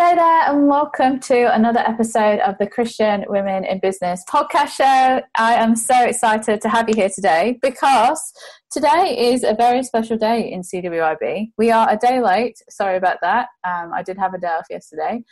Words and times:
G'day 0.00 0.16
there, 0.16 0.42
and 0.48 0.66
welcome 0.66 1.20
to 1.20 1.54
another 1.54 1.80
episode 1.80 2.40
of 2.40 2.56
the 2.56 2.66
Christian 2.66 3.22
Women 3.28 3.66
in 3.66 3.80
Business 3.80 4.24
podcast 4.26 4.68
show. 4.68 5.20
I 5.34 5.54
am 5.56 5.76
so 5.76 6.04
excited 6.06 6.62
to 6.62 6.70
have 6.70 6.88
you 6.88 6.94
here 6.94 7.10
today 7.14 7.58
because 7.60 8.32
today 8.70 9.30
is 9.30 9.44
a 9.44 9.52
very 9.52 9.82
special 9.82 10.16
day 10.16 10.50
in 10.50 10.62
CWIB. 10.62 11.52
We 11.58 11.70
are 11.70 11.86
a 11.90 11.98
day 11.98 12.22
late, 12.22 12.62
sorry 12.70 12.96
about 12.96 13.18
that. 13.20 13.48
Um, 13.62 13.92
I 13.92 14.02
did 14.02 14.16
have 14.16 14.32
a 14.32 14.38
day 14.38 14.46
off 14.46 14.64
yesterday, 14.70 15.22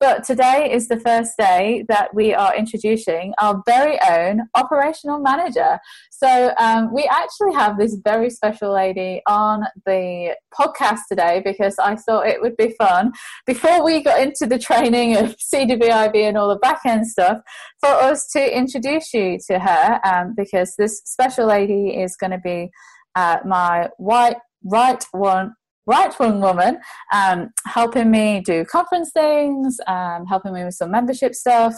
but 0.00 0.24
today 0.24 0.70
is 0.72 0.88
the 0.88 1.00
first 1.00 1.32
day 1.38 1.84
that 1.88 2.14
we 2.14 2.34
are 2.34 2.54
introducing 2.56 3.34
our 3.40 3.62
very 3.66 3.98
own 4.08 4.42
operational 4.54 5.18
manager. 5.18 5.78
So 6.10 6.52
um, 6.58 6.92
we 6.92 7.08
actually 7.10 7.54
have 7.54 7.78
this 7.78 7.96
very 8.04 8.30
special 8.30 8.72
lady 8.72 9.22
on 9.26 9.64
the 9.86 10.36
podcast 10.58 11.00
today 11.08 11.42
because 11.44 11.76
I 11.78 11.96
thought 11.96 12.26
it 12.26 12.40
would 12.40 12.56
be 12.56 12.74
fun 12.78 13.12
before 13.46 13.84
we 13.84 14.02
got 14.02 14.20
into 14.20 14.46
the 14.46 14.58
training 14.58 15.16
of 15.16 15.36
CWIB 15.36 16.14
and 16.16 16.36
all 16.36 16.48
the 16.48 16.56
back 16.56 16.80
end 16.86 17.06
stuff 17.06 17.38
for 17.80 17.90
us 17.90 18.28
to 18.32 18.56
introduce 18.56 19.12
you 19.12 19.38
to 19.48 19.58
her 19.58 20.00
um, 20.04 20.34
because 20.36 20.74
this 20.76 21.00
special 21.04 21.46
lady 21.46 21.90
is 21.90 22.16
going 22.16 22.32
to 22.32 22.38
be 22.38 22.70
uh, 23.14 23.38
my 23.44 23.88
white 23.98 24.36
right 24.64 25.04
one 25.12 25.54
right 25.88 26.16
wing 26.20 26.40
woman, 26.40 26.78
um, 27.12 27.48
helping 27.66 28.10
me 28.10 28.40
do 28.44 28.64
conference 28.64 29.10
things, 29.12 29.78
um, 29.86 30.26
helping 30.26 30.52
me 30.52 30.62
with 30.64 30.74
some 30.74 30.90
membership 30.90 31.34
stuff. 31.34 31.74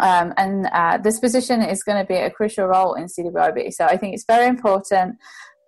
Um, 0.00 0.34
and 0.36 0.68
uh, 0.72 0.98
this 0.98 1.18
position 1.20 1.62
is 1.62 1.82
going 1.82 1.98
to 1.98 2.06
be 2.06 2.16
a 2.16 2.30
crucial 2.30 2.66
role 2.66 2.94
in 2.94 3.06
CWIB. 3.06 3.72
So 3.72 3.84
I 3.86 3.96
think 3.96 4.14
it's 4.14 4.24
very 4.26 4.46
important 4.46 5.16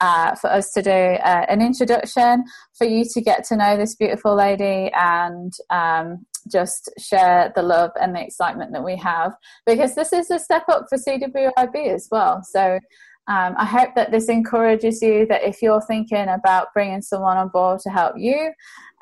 uh, 0.00 0.34
for 0.34 0.50
us 0.50 0.72
to 0.72 0.82
do 0.82 0.90
uh, 0.90 1.46
an 1.48 1.62
introduction, 1.62 2.44
for 2.76 2.86
you 2.86 3.04
to 3.04 3.20
get 3.20 3.44
to 3.44 3.56
know 3.56 3.76
this 3.76 3.94
beautiful 3.94 4.34
lady 4.34 4.90
and 4.94 5.52
um, 5.70 6.26
just 6.50 6.90
share 6.98 7.52
the 7.54 7.62
love 7.62 7.90
and 8.00 8.14
the 8.14 8.20
excitement 8.20 8.72
that 8.72 8.82
we 8.82 8.96
have, 8.96 9.32
because 9.64 9.94
this 9.94 10.12
is 10.12 10.28
a 10.30 10.41
step 10.41 10.64
up 10.69 10.86
for 10.88 10.98
CWIB 10.98 11.94
as 11.94 12.08
well. 12.10 12.42
So 12.42 12.80
um, 13.28 13.55
I 13.56 13.65
hope 13.65 13.91
that 13.95 14.11
this 14.11 14.28
encourages 14.28 15.01
you 15.01 15.27
that 15.27 15.45
if 15.45 15.62
you're 15.62 15.81
thinking 15.81 16.28
about 16.28 16.69
bringing 16.75 17.03
someone 17.03 17.37
on 17.37 17.48
board 17.48 17.81
to 17.81 17.91
help 17.91 18.15
you 18.19 18.53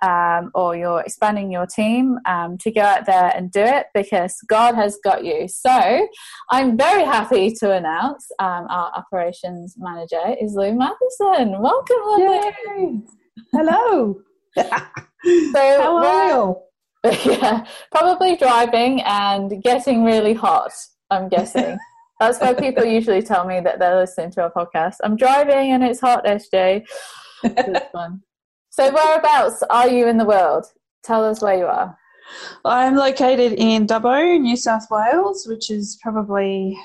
um, 0.03 0.51
or 0.55 0.77
you're 0.77 1.01
expanding 1.01 1.51
your 1.51 1.67
team, 1.67 2.19
um, 2.27 2.59
to 2.59 2.71
go 2.71 2.83
out 2.83 3.07
there 3.07 3.33
and 3.35 3.51
do 3.51 3.61
it 3.61 3.87
because 3.95 4.35
God 4.49 4.75
has 4.75 4.99
got 5.03 5.25
you. 5.25 5.49
So 5.49 6.09
I'm 6.51 6.77
very 6.77 7.05
happy 7.05 7.53
to 7.61 7.73
announce 7.73 8.27
um, 8.39 8.67
our 8.69 8.93
operations 8.95 9.75
manager 9.79 10.37
is 10.41 10.55
Lou 10.55 10.75
Matheson. 10.75 11.61
Welcome, 11.61 11.97
Lou. 12.05 13.03
Hello. 13.53 14.21
so, 14.57 14.73
How 15.55 15.97
are 15.97 16.29
you? 16.29 16.57
Yeah, 17.25 17.65
probably 17.91 18.37
driving 18.37 19.01
and 19.03 19.63
getting 19.63 20.05
really 20.05 20.35
hot, 20.35 20.73
I'm 21.09 21.31
guessing. 21.31 21.79
That's 22.21 22.39
why 22.39 22.53
people 22.55 22.85
usually 22.85 23.23
tell 23.23 23.47
me 23.47 23.61
that 23.61 23.79
they're 23.79 23.97
listening 23.97 24.31
to 24.33 24.45
a 24.45 24.51
podcast. 24.51 24.97
I'm 25.03 25.17
driving 25.17 25.73
and 25.73 25.83
it's 25.83 26.01
hot, 26.01 26.25
SJ. 26.27 26.87
So, 28.73 28.93
whereabouts 28.93 29.65
are 29.71 29.89
you 29.89 30.07
in 30.07 30.17
the 30.19 30.25
world? 30.25 30.67
Tell 31.03 31.25
us 31.25 31.43
where 31.43 31.59
you 31.59 31.65
are. 31.65 31.99
I'm 32.65 32.95
located 32.95 33.55
in 33.55 33.87
Dubbo, 33.87 34.39
New 34.39 34.57
South 34.57 34.87
Wales, 34.91 35.47
which 35.49 35.71
is 35.71 35.99
probably 36.03 36.79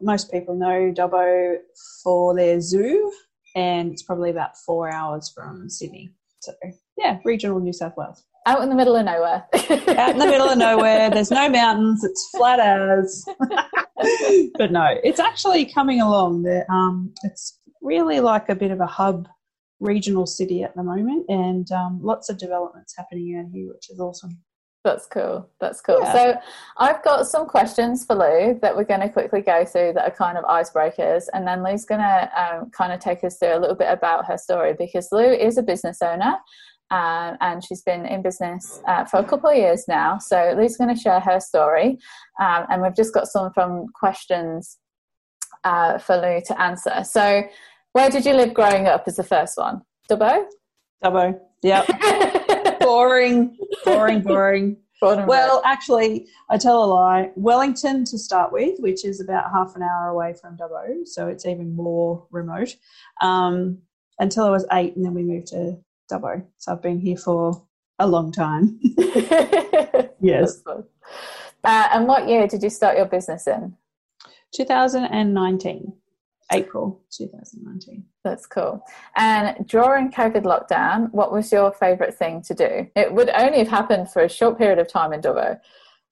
most 0.00 0.30
people 0.30 0.54
know 0.54 0.92
Dubbo 0.96 1.56
for 2.02 2.34
their 2.34 2.60
zoo, 2.60 3.12
and 3.54 3.92
it's 3.92 4.02
probably 4.02 4.30
about 4.30 4.56
four 4.56 4.90
hours 4.90 5.28
from 5.28 5.68
Sydney. 5.68 6.10
So, 6.40 6.52
yeah, 6.96 7.18
regional 7.24 7.60
New 7.60 7.74
South 7.74 7.92
Wales. 7.96 8.24
Out 8.46 8.62
in 8.62 8.70
the 8.70 8.74
middle 8.74 8.96
of 8.96 9.04
nowhere. 9.04 9.44
Out 9.52 10.10
in 10.10 10.18
the 10.18 10.26
middle 10.26 10.48
of 10.48 10.56
nowhere. 10.56 11.10
There's 11.12 11.30
no 11.30 11.48
mountains. 11.48 12.02
It's 12.04 12.30
flat 12.30 12.58
as. 12.58 13.24
but 14.54 14.72
no, 14.72 14.86
it's 15.04 15.20
actually 15.20 15.66
coming 15.66 16.00
along. 16.00 16.46
um, 16.70 17.12
it's 17.22 17.58
really 17.82 18.20
like 18.20 18.48
a 18.48 18.54
bit 18.54 18.70
of 18.70 18.80
a 18.80 18.86
hub 18.86 19.28
regional 19.78 20.26
city 20.26 20.62
at 20.62 20.74
the 20.74 20.82
moment, 20.82 21.26
and 21.28 21.70
um, 21.72 22.00
lots 22.02 22.28
of 22.28 22.38
developments 22.38 22.94
happening 22.96 23.36
out 23.36 23.50
here, 23.52 23.68
which 23.68 23.90
is 23.90 24.00
awesome. 24.00 24.38
That's 24.84 25.06
cool. 25.06 25.50
That's 25.60 25.82
cool. 25.82 26.00
Yeah. 26.00 26.12
So, 26.12 26.34
I've 26.78 27.02
got 27.04 27.26
some 27.26 27.46
questions 27.46 28.06
for 28.06 28.16
Lou 28.16 28.58
that 28.62 28.74
we're 28.74 28.84
going 28.84 29.00
to 29.00 29.10
quickly 29.10 29.42
go 29.42 29.66
through 29.66 29.92
that 29.94 30.04
are 30.04 30.10
kind 30.10 30.38
of 30.38 30.44
icebreakers, 30.44 31.24
and 31.34 31.46
then 31.46 31.62
Lou's 31.62 31.84
going 31.84 32.00
to 32.00 32.30
um, 32.34 32.70
kind 32.70 32.92
of 32.92 33.00
take 33.00 33.22
us 33.22 33.36
through 33.36 33.56
a 33.56 33.60
little 33.60 33.76
bit 33.76 33.90
about 33.90 34.24
her 34.26 34.38
story 34.38 34.74
because 34.78 35.08
Lou 35.12 35.30
is 35.30 35.58
a 35.58 35.62
business 35.62 36.00
owner 36.00 36.36
um, 36.90 37.36
and 37.40 37.64
she's 37.64 37.82
been 37.82 38.04
in 38.06 38.22
business 38.22 38.82
uh, 38.86 39.04
for 39.04 39.18
a 39.18 39.24
couple 39.24 39.50
of 39.50 39.56
years 39.56 39.84
now. 39.86 40.18
So 40.18 40.54
Lou's 40.56 40.76
going 40.76 40.94
to 40.94 41.00
share 41.00 41.20
her 41.20 41.40
story, 41.40 41.98
um, 42.40 42.66
and 42.68 42.82
we've 42.82 42.96
just 42.96 43.14
got 43.14 43.28
some 43.28 43.52
from 43.52 43.86
questions 43.94 44.78
uh, 45.64 45.98
for 45.98 46.16
Lou 46.16 46.40
to 46.46 46.60
answer. 46.60 47.04
So, 47.04 47.42
where 47.92 48.10
did 48.10 48.24
you 48.24 48.34
live 48.34 48.54
growing 48.54 48.86
up? 48.86 49.06
Is 49.08 49.16
the 49.16 49.24
first 49.24 49.56
one 49.56 49.82
Dubbo? 50.10 50.44
Dubbo. 51.04 51.38
Yep. 51.62 51.88
boring, 52.80 53.56
boring, 53.84 54.22
boring. 54.22 54.76
Well, 55.02 55.62
actually, 55.64 56.26
I 56.50 56.58
tell 56.58 56.84
a 56.84 56.86
lie. 56.86 57.30
Wellington 57.34 58.04
to 58.06 58.18
start 58.18 58.52
with, 58.52 58.78
which 58.80 59.04
is 59.04 59.20
about 59.20 59.50
half 59.50 59.74
an 59.76 59.82
hour 59.82 60.08
away 60.08 60.34
from 60.34 60.56
Dubbo, 60.56 61.06
so 61.06 61.28
it's 61.28 61.46
even 61.46 61.74
more 61.74 62.26
remote. 62.30 62.76
Um, 63.22 63.78
until 64.18 64.44
I 64.44 64.50
was 64.50 64.66
eight, 64.72 64.96
and 64.96 65.04
then 65.04 65.14
we 65.14 65.22
moved 65.22 65.46
to 65.48 65.78
Dubbo. 66.10 66.44
So 66.58 66.72
I've 66.72 66.82
been 66.82 67.00
here 67.00 67.16
for 67.16 67.66
a 67.98 68.06
long 68.06 68.32
time. 68.32 68.80
yes. 70.20 70.62
Uh, 70.66 70.82
and 71.64 72.06
what 72.06 72.28
year 72.28 72.46
did 72.46 72.62
you 72.62 72.70
start 72.70 72.96
your 72.96 73.06
business 73.06 73.46
in? 73.46 73.76
2019. 74.54 75.92
April 76.52 77.00
2019. 77.12 78.04
That's 78.24 78.46
cool. 78.46 78.84
And 79.16 79.66
during 79.66 80.10
COVID 80.10 80.42
lockdown, 80.42 81.10
what 81.12 81.32
was 81.32 81.52
your 81.52 81.72
favourite 81.72 82.14
thing 82.14 82.42
to 82.42 82.54
do? 82.54 82.90
It 82.96 83.12
would 83.12 83.30
only 83.30 83.58
have 83.58 83.68
happened 83.68 84.10
for 84.10 84.22
a 84.22 84.28
short 84.28 84.58
period 84.58 84.78
of 84.78 84.88
time 84.88 85.12
in 85.12 85.20
Dubbo. 85.20 85.60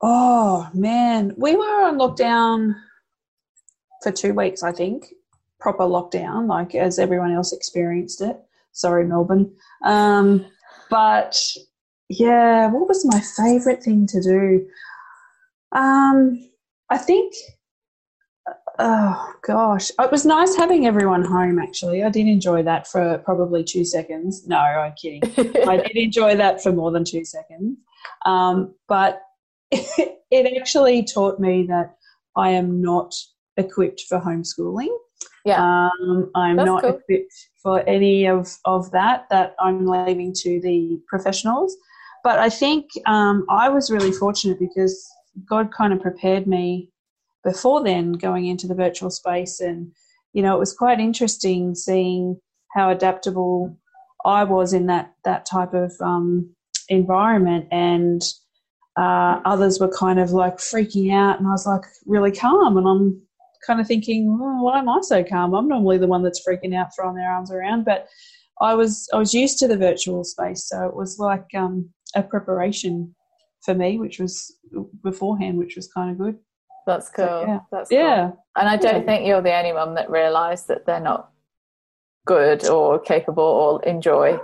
Oh 0.00 0.68
man, 0.72 1.34
we 1.36 1.56
were 1.56 1.84
on 1.84 1.98
lockdown 1.98 2.74
for 4.02 4.12
two 4.12 4.32
weeks, 4.32 4.62
I 4.62 4.70
think. 4.70 5.12
Proper 5.58 5.82
lockdown, 5.84 6.46
like 6.46 6.76
as 6.76 7.00
everyone 7.00 7.32
else 7.32 7.52
experienced 7.52 8.20
it. 8.20 8.36
Sorry, 8.72 9.04
Melbourne. 9.06 9.52
Um, 9.84 10.46
but 10.90 11.38
yeah, 12.08 12.70
what 12.70 12.88
was 12.88 13.04
my 13.04 13.20
favourite 13.20 13.82
thing 13.82 14.06
to 14.06 14.22
do? 14.22 14.66
Um, 15.72 16.48
I 16.90 16.96
think, 16.96 17.34
oh 18.78 19.34
gosh, 19.42 19.90
it 19.98 20.10
was 20.10 20.24
nice 20.24 20.56
having 20.56 20.86
everyone 20.86 21.24
home 21.24 21.58
actually. 21.58 22.02
I 22.02 22.08
did 22.08 22.26
enjoy 22.26 22.62
that 22.62 22.86
for 22.86 23.18
probably 23.18 23.62
two 23.62 23.84
seconds. 23.84 24.46
No, 24.46 24.58
I'm 24.58 24.94
kidding. 25.00 25.22
I 25.66 25.76
did 25.86 25.96
enjoy 25.96 26.36
that 26.36 26.62
for 26.62 26.72
more 26.72 26.90
than 26.90 27.04
two 27.04 27.24
seconds. 27.24 27.76
Um, 28.24 28.74
but 28.86 29.20
it 29.70 30.58
actually 30.58 31.04
taught 31.04 31.38
me 31.38 31.66
that 31.66 31.96
I 32.36 32.50
am 32.50 32.80
not 32.80 33.14
equipped 33.56 34.02
for 34.08 34.18
homeschooling. 34.18 34.96
Yeah. 35.48 35.88
Um, 36.00 36.30
I'm 36.34 36.56
That's 36.56 36.66
not 36.66 36.82
cool. 36.82 36.90
equipped 36.90 37.32
for 37.62 37.82
any 37.88 38.26
of, 38.26 38.54
of 38.64 38.90
that, 38.92 39.26
that 39.30 39.54
I'm 39.58 39.86
leaving 39.86 40.32
to 40.42 40.60
the 40.60 41.00
professionals. 41.08 41.76
But 42.22 42.38
I 42.38 42.50
think 42.50 42.90
um, 43.06 43.46
I 43.48 43.68
was 43.68 43.90
really 43.90 44.12
fortunate 44.12 44.58
because 44.58 45.08
God 45.48 45.72
kind 45.72 45.92
of 45.92 46.00
prepared 46.00 46.46
me 46.46 46.90
before 47.44 47.82
then 47.82 48.12
going 48.12 48.46
into 48.46 48.66
the 48.66 48.74
virtual 48.74 49.10
space. 49.10 49.60
And, 49.60 49.92
you 50.32 50.42
know, 50.42 50.54
it 50.56 50.58
was 50.58 50.74
quite 50.74 51.00
interesting 51.00 51.74
seeing 51.74 52.38
how 52.74 52.90
adaptable 52.90 53.76
I 54.24 54.44
was 54.44 54.72
in 54.72 54.86
that, 54.86 55.14
that 55.24 55.46
type 55.46 55.74
of 55.74 55.92
um, 56.00 56.50
environment. 56.88 57.68
And 57.70 58.20
uh, 58.96 59.40
others 59.44 59.78
were 59.78 59.92
kind 59.96 60.18
of 60.18 60.32
like 60.32 60.58
freaking 60.58 61.12
out. 61.12 61.38
And 61.38 61.46
I 61.46 61.52
was 61.52 61.66
like 61.66 61.84
really 62.04 62.32
calm. 62.32 62.76
And 62.76 62.88
I'm 62.88 63.22
kind 63.66 63.80
of 63.80 63.86
thinking, 63.86 64.38
oh, 64.40 64.62
why 64.62 64.78
am 64.78 64.88
I 64.88 64.98
so 65.02 65.24
calm? 65.24 65.54
I'm 65.54 65.68
normally 65.68 65.98
the 65.98 66.06
one 66.06 66.22
that's 66.22 66.46
freaking 66.46 66.74
out, 66.74 66.94
throwing 66.94 67.16
their 67.16 67.30
arms 67.30 67.50
around. 67.50 67.84
But 67.84 68.08
I 68.60 68.74
was 68.74 69.08
I 69.12 69.18
was 69.18 69.34
used 69.34 69.58
to 69.58 69.68
the 69.68 69.76
virtual 69.76 70.24
space, 70.24 70.68
so 70.68 70.86
it 70.86 70.96
was 70.96 71.18
like 71.18 71.46
um, 71.56 71.90
a 72.14 72.22
preparation 72.22 73.14
for 73.64 73.74
me, 73.74 73.98
which 73.98 74.18
was 74.18 74.56
beforehand, 75.02 75.58
which 75.58 75.76
was 75.76 75.88
kind 75.88 76.10
of 76.10 76.18
good. 76.18 76.38
That's 76.86 77.10
cool. 77.10 77.26
So, 77.26 77.44
yeah. 77.46 77.58
That's 77.70 77.88
cool. 77.90 77.98
yeah. 77.98 78.30
And 78.56 78.68
I 78.68 78.76
don't 78.76 79.00
yeah. 79.00 79.06
think 79.06 79.26
you're 79.26 79.42
the 79.42 79.56
only 79.56 79.72
one 79.72 79.94
that 79.94 80.10
realised 80.10 80.68
that 80.68 80.86
they're 80.86 81.00
not 81.00 81.30
good 82.26 82.66
or 82.66 82.98
capable 82.98 83.44
or 83.44 83.84
enjoy 83.84 84.38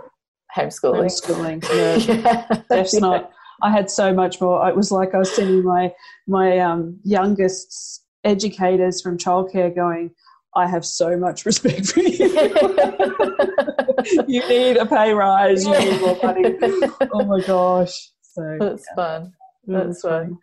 homeschooling. 0.56 1.04
Homeschooling, 1.04 1.64
yeah. 1.74 1.96
yeah. 2.50 2.62
That's 2.68 2.94
not. 2.94 3.30
I 3.62 3.70
had 3.70 3.90
so 3.90 4.12
much 4.12 4.40
more. 4.40 4.68
It 4.68 4.76
was 4.76 4.90
like 4.90 5.14
I 5.14 5.18
was 5.18 5.34
sending 5.34 5.64
my 5.64 5.92
my 6.26 6.58
um, 6.58 6.98
youngest 7.02 8.03
educators 8.24 9.00
from 9.02 9.18
childcare 9.18 9.74
going, 9.74 10.10
I 10.56 10.66
have 10.68 10.84
so 10.84 11.16
much 11.16 11.44
respect 11.46 11.86
for 11.88 12.00
you. 12.00 12.28
you 14.28 14.48
need 14.48 14.76
a 14.76 14.86
pay 14.86 15.12
rise. 15.12 15.64
You 15.66 15.78
need 15.78 16.00
more 16.00 16.18
money. 16.22 16.54
Oh 17.12 17.24
my 17.24 17.40
gosh. 17.40 18.10
So 18.22 18.56
That's 18.60 18.84
yeah, 18.88 18.94
fun. 18.94 19.32
That's 19.66 19.86
was 19.86 20.00
fun. 20.02 20.38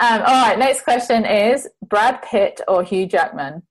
Um, 0.00 0.22
all 0.22 0.42
right, 0.48 0.58
next 0.58 0.82
question 0.82 1.24
is 1.26 1.68
Brad 1.88 2.22
Pitt 2.22 2.60
or 2.68 2.82
Hugh 2.82 3.06
Jackman? 3.06 3.62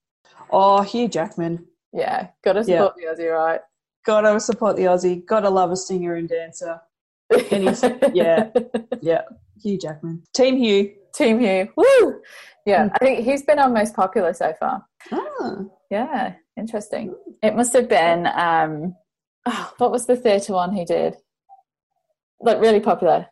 Oh, 0.50 0.82
Hugh 0.82 1.08
Jackman. 1.08 1.66
Yeah, 1.92 2.28
gotta 2.44 2.62
support 2.62 2.94
the 2.96 3.04
Aussie, 3.04 3.32
right? 3.34 3.60
Gotta 4.06 4.38
support 4.40 4.76
the 4.76 4.84
Aussie. 4.84 5.24
Gotta 5.26 5.50
love 5.50 5.70
a 5.72 5.76
singer 5.76 6.14
and 6.14 6.28
dancer. 6.28 6.80
He's- 7.48 7.82
yeah. 8.14 8.50
Yeah, 9.00 9.22
Hugh 9.62 9.78
Jackman. 9.78 10.22
Team 10.34 10.56
Hugh. 10.56 10.92
Team 11.14 11.40
Hugh. 11.40 11.68
Woo! 11.76 12.20
Yeah, 12.66 12.88
I 12.94 12.98
think 12.98 13.24
he's 13.24 13.42
been 13.42 13.58
our 13.58 13.68
most 13.70 13.94
popular 13.94 14.32
so 14.32 14.52
far. 14.60 14.84
Ah, 15.12 15.56
Yeah, 15.90 16.34
interesting. 16.56 17.14
It 17.42 17.56
must 17.56 17.72
have 17.72 17.88
been, 17.88 18.26
um, 18.26 18.94
oh, 19.46 19.72
what 19.78 19.90
was 19.90 20.06
the 20.06 20.16
theatre 20.16 20.52
one 20.52 20.72
he 20.72 20.84
did? 20.84 21.16
Like 22.40 22.60
really 22.60 22.80
popular. 22.80 23.26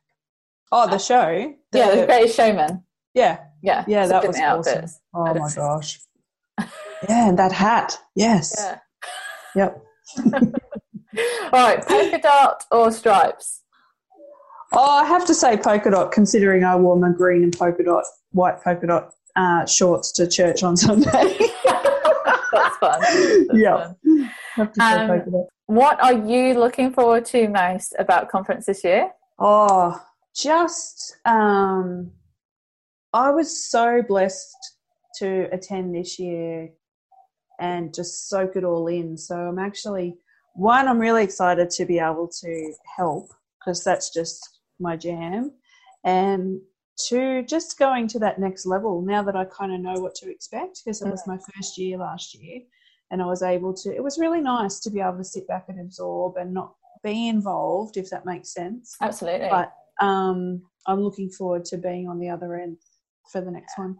oh, 0.73 0.89
the 0.89 0.99
show. 0.99 1.55
The- 1.73 1.79
yeah, 1.79 1.95
The 1.95 2.07
Greatest 2.07 2.37
Showman. 2.37 2.85
yeah, 3.15 3.39
Yeah, 3.63 3.85
yeah. 3.87 4.07
That 4.07 4.27
was 4.27 4.39
awesome. 4.41 4.85
Oh 5.15 5.35
my 5.35 5.51
gosh. 5.55 6.01
Yeah, 7.09 7.29
and 7.29 7.39
that 7.39 7.53
hat. 7.53 7.97
Yes. 8.17 8.57
Yeah. 8.59 8.79
Yep. 9.55 9.83
All 10.27 11.51
right, 11.53 11.81
polka 11.87 12.19
dot 12.21 12.65
or 12.73 12.91
stripes? 12.91 13.63
Oh, 14.73 14.91
I 15.03 15.05
have 15.05 15.25
to 15.27 15.35
say 15.35 15.57
polka 15.57 15.91
dot, 15.91 16.13
considering 16.13 16.65
I 16.65 16.77
wore 16.77 16.97
my 16.99 17.11
green 17.11 17.43
and 17.43 17.57
polka 17.57 17.83
dot, 17.85 18.05
white 18.33 18.63
polka 18.63 18.87
dot 18.87 19.13
uh, 19.37 19.65
shorts 19.67 20.13
to 20.13 20.27
church 20.29 20.63
on 20.63 20.77
Sunday. 20.85 21.09
That's 21.09 22.77
fun. 22.79 23.01
Yeah. 23.55 23.93
have 24.55 24.73
to 24.73 24.81
say 24.81 24.93
Um, 24.95 25.09
polka 25.09 25.31
dot. 25.31 25.47
What 25.67 26.03
are 26.03 26.13
you 26.15 26.55
looking 26.55 26.93
forward 26.93 27.25
to 27.27 27.49
most 27.49 27.95
about 27.99 28.29
conference 28.31 28.67
this 28.67 28.85
year? 28.85 29.11
Oh, 29.39 30.01
just 30.35 31.17
um, 31.25 32.11
I 33.13 33.31
was 33.31 33.71
so 33.71 34.03
blessed 34.03 34.57
to 35.19 35.49
attend 35.53 35.95
this 35.95 36.19
year 36.19 36.71
and 37.61 37.93
just 37.95 38.29
soak 38.29 38.57
it 38.57 38.65
all 38.65 38.87
in. 38.87 39.17
So 39.17 39.35
I'm 39.37 39.59
actually 39.59 40.17
one. 40.55 40.89
I'm 40.89 40.99
really 40.99 41.25
excited 41.25 41.71
to 41.71 41.85
be 41.85 41.99
able 41.99 42.29
to 42.41 42.73
help 42.97 43.31
because 43.59 43.83
that's 43.83 44.13
just 44.13 44.58
my 44.81 44.97
jam, 44.97 45.53
and 46.05 46.61
to 47.07 47.43
just 47.45 47.79
going 47.79 48.09
to 48.09 48.19
that 48.19 48.41
next 48.41 48.67
level 48.67 49.03
now 49.03 49.23
that 49.23 49.37
I 49.37 49.45
kind 49.45 49.73
of 49.73 49.81
know 49.81 50.01
what 50.01 50.15
to 50.17 50.31
expect 50.31 50.83
because 50.85 51.01
it 51.01 51.09
was 51.09 51.27
my 51.27 51.39
first 51.55 51.79
year 51.79 51.97
last 51.97 52.35
year. 52.35 52.61
And 53.11 53.23
I 53.23 53.27
was 53.27 53.43
able 53.43 53.73
to, 53.75 53.95
it 53.95 54.03
was 54.03 54.19
really 54.19 54.41
nice 54.41 54.81
to 54.81 54.91
be 54.91 55.01
able 55.01 55.17
to 55.19 55.25
sit 55.25 55.47
back 55.47 55.67
and 55.69 55.81
absorb 55.81 56.37
and 56.37 56.53
not 56.53 56.75
be 57.03 57.29
involved, 57.29 57.97
if 57.97 58.11
that 58.11 58.27
makes 58.27 58.53
sense 58.53 58.97
Absolutely. 59.01 59.49
but 59.49 59.73
um, 60.05 60.63
I'm 60.87 61.01
looking 61.01 61.31
forward 61.31 61.65
to 61.67 61.79
being 61.79 62.09
on 62.09 62.19
the 62.19 62.29
other 62.29 62.57
end 62.57 62.77
for 63.31 63.41
the 63.41 63.51
next 63.51 63.79
one. 63.79 63.97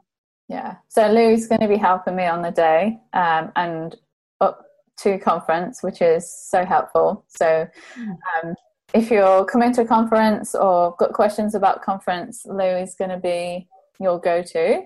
Yeah. 0.49 0.77
So 0.89 1.11
Lou's 1.11 1.47
going 1.47 1.61
to 1.61 1.69
be 1.69 1.77
helping 1.77 2.17
me 2.17 2.27
on 2.27 2.43
the 2.43 2.51
day 2.51 2.99
um, 3.13 3.53
and 3.57 3.95
up 4.41 4.65
to 5.01 5.19
conference, 5.19 5.83
which 5.83 6.03
is 6.03 6.31
so 6.49 6.65
helpful. 6.65 7.25
So 7.29 7.67
um, 7.97 8.55
if 8.95 9.11
you're 9.11 9.45
coming 9.45 9.73
to 9.75 9.83
a 9.83 9.87
conference 9.87 10.55
or 10.55 10.95
got 10.99 11.13
questions 11.13 11.55
about 11.55 11.83
conference, 11.83 12.43
Lou 12.47 12.77
is 12.77 12.95
going 12.95 13.11
to 13.11 13.19
be 13.19 13.69
your 14.01 14.19
go-to, 14.19 14.83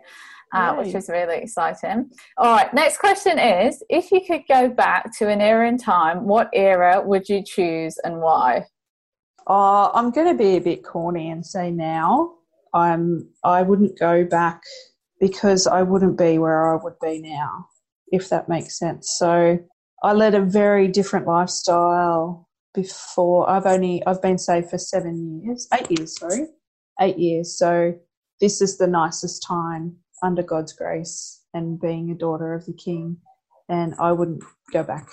uh, 0.52 0.74
which 0.74 0.94
is 0.94 1.08
really 1.08 1.36
exciting. 1.36 2.10
All 2.36 2.52
right. 2.52 2.72
Next 2.74 2.98
question 2.98 3.38
is: 3.38 3.82
If 3.88 4.10
you 4.10 4.20
could 4.26 4.42
go 4.48 4.68
back 4.68 5.16
to 5.18 5.28
an 5.28 5.40
era 5.40 5.68
in 5.68 5.78
time, 5.78 6.24
what 6.24 6.50
era 6.52 7.00
would 7.04 7.28
you 7.28 7.42
choose 7.44 7.96
and 8.04 8.20
why? 8.20 8.64
Uh, 9.46 9.90
I'm 9.92 10.10
going 10.10 10.28
to 10.28 10.34
be 10.34 10.56
a 10.56 10.60
bit 10.60 10.84
corny 10.84 11.30
and 11.30 11.44
say 11.44 11.70
now 11.70 12.34
I'm 12.74 13.28
I 13.44 13.62
wouldn't 13.62 13.98
go 13.98 14.24
back 14.24 14.62
because 15.20 15.66
I 15.66 15.82
wouldn't 15.82 16.18
be 16.18 16.38
where 16.38 16.72
I 16.72 16.82
would 16.82 16.98
be 17.00 17.20
now, 17.20 17.66
if 18.10 18.28
that 18.28 18.48
makes 18.48 18.78
sense. 18.78 19.14
So 19.16 19.58
I 20.02 20.12
led 20.12 20.34
a 20.34 20.40
very 20.40 20.88
different 20.88 21.26
lifestyle 21.26 22.48
before. 22.74 23.48
I've 23.48 23.66
only 23.66 24.02
I've 24.06 24.22
been 24.22 24.38
saved 24.38 24.70
for 24.70 24.78
seven 24.78 25.40
years, 25.44 25.68
eight 25.74 25.90
years, 25.90 26.18
sorry, 26.18 26.46
eight 27.00 27.18
years. 27.18 27.56
So 27.56 27.94
this 28.40 28.60
is 28.60 28.78
the 28.78 28.86
nicest 28.86 29.42
time 29.46 29.96
under 30.22 30.42
God's 30.42 30.72
grace 30.72 31.42
and 31.54 31.80
being 31.80 32.10
a 32.10 32.14
daughter 32.14 32.54
of 32.54 32.66
the 32.66 32.72
King, 32.72 33.18
and 33.68 33.94
I 33.98 34.12
wouldn't 34.12 34.42
go 34.72 34.82
back 34.82 35.08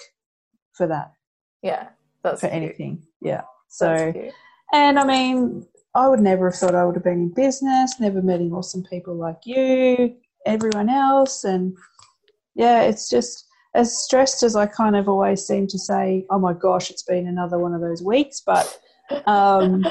for 0.74 0.88
that 0.88 1.14
Yeah, 1.62 1.90
that's 2.24 2.42
for 2.42 2.48
cute. 2.48 2.64
anything. 2.64 3.04
Yeah. 3.22 3.42
So. 3.70 4.14
And 4.72 5.00
I 5.00 5.04
mean, 5.04 5.66
I 5.96 6.08
would 6.08 6.20
never 6.20 6.52
have 6.52 6.60
thought 6.60 6.76
I 6.76 6.86
would 6.86 6.94
have 6.96 7.04
been 7.04 7.14
in 7.14 7.34
business, 7.34 8.00
never 8.00 8.22
meeting 8.22 8.54
awesome 8.54 8.84
people 8.84 9.16
like 9.16 9.40
you, 9.46 10.16
everyone 10.46 10.90
else. 10.90 11.44
And 11.44 11.76
yeah, 12.54 12.84
it's 12.84 13.10
just 13.10 13.48
as 13.76 14.04
stressed 14.04 14.44
as 14.44 14.56
I 14.56 14.66
kind 14.66 14.96
of 14.96 15.08
always 15.08 15.46
seem 15.46 15.68
to 15.68 15.80
say, 15.80 16.26
oh 16.30 16.40
my 16.40 16.54
gosh, 16.54 16.90
it's 16.90 17.04
been 17.04 17.28
another 17.28 17.60
one 17.60 17.74
of 17.74 17.82
those 17.82 18.02
weeks. 18.02 18.42
But 18.46 18.80
um, 19.26 19.86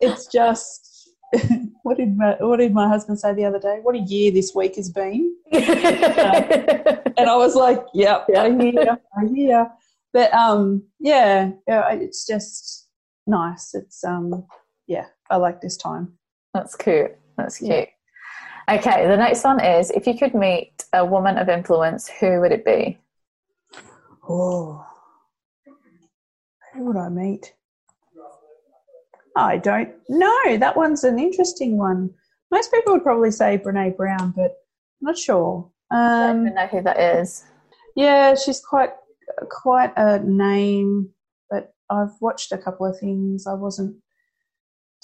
it's 0.00 0.26
just, 0.26 1.10
what, 1.82 1.96
did 1.96 2.16
my, 2.16 2.36
what 2.40 2.58
did 2.58 2.74
my 2.74 2.88
husband 2.88 3.18
say 3.18 3.34
the 3.34 3.44
other 3.44 3.58
day? 3.58 3.78
What 3.82 3.94
a 3.94 4.00
year 4.00 4.30
this 4.30 4.54
week 4.54 4.76
has 4.76 4.90
been. 4.90 5.36
And 7.14 7.28
I 7.28 7.36
was 7.36 7.54
like, 7.54 7.84
yep, 7.94 8.26
Yeah. 8.28 8.42
I 8.42 8.50
hear, 8.50 8.98
I 9.16 9.26
hear. 9.34 9.70
But 10.12 10.32
um, 10.34 10.82
yeah, 10.98 11.50
yeah, 11.66 11.90
it's 11.92 12.26
just 12.26 12.88
nice. 13.26 13.74
It's 13.74 14.04
um, 14.04 14.46
yeah, 14.86 15.06
I 15.30 15.36
like 15.36 15.60
this 15.60 15.76
time. 15.76 16.12
That's 16.52 16.74
cute. 16.74 17.12
That's 17.36 17.58
cute. 17.58 17.70
Yeah. 17.70 17.86
Okay, 18.76 19.06
the 19.06 19.16
next 19.16 19.42
one 19.44 19.62
is 19.62 19.90
if 19.90 20.06
you 20.06 20.16
could 20.16 20.34
meet 20.34 20.84
a 20.92 21.04
woman 21.04 21.38
of 21.38 21.48
influence, 21.48 22.08
who 22.08 22.40
would 22.40 22.52
it 22.52 22.64
be? 22.64 22.98
Oh, 24.28 24.84
who 26.74 26.84
would 26.86 26.96
I 26.96 27.08
meet? 27.08 27.54
I 29.36 29.56
don't 29.58 29.90
know. 30.08 30.56
That 30.58 30.76
one's 30.76 31.04
an 31.04 31.18
interesting 31.18 31.76
one. 31.76 32.10
Most 32.50 32.70
people 32.70 32.92
would 32.92 33.02
probably 33.02 33.30
say 33.30 33.58
Brene 33.58 33.96
Brown, 33.96 34.32
but 34.36 34.52
I'm 35.00 35.06
not 35.06 35.18
sure. 35.18 35.70
I 35.90 35.96
don't 35.96 36.30
Um, 36.30 36.40
even 36.42 36.54
know 36.54 36.66
who 36.66 36.82
that 36.82 37.00
is. 37.00 37.44
yeah, 37.96 38.34
she's 38.34 38.60
quite 38.60 38.90
quite 39.50 39.92
a 39.96 40.18
name, 40.20 41.10
but 41.50 41.72
I've 41.90 42.12
watched 42.20 42.52
a 42.52 42.58
couple 42.58 42.86
of 42.86 42.98
things. 42.98 43.46
I 43.46 43.54
wasn't 43.54 43.96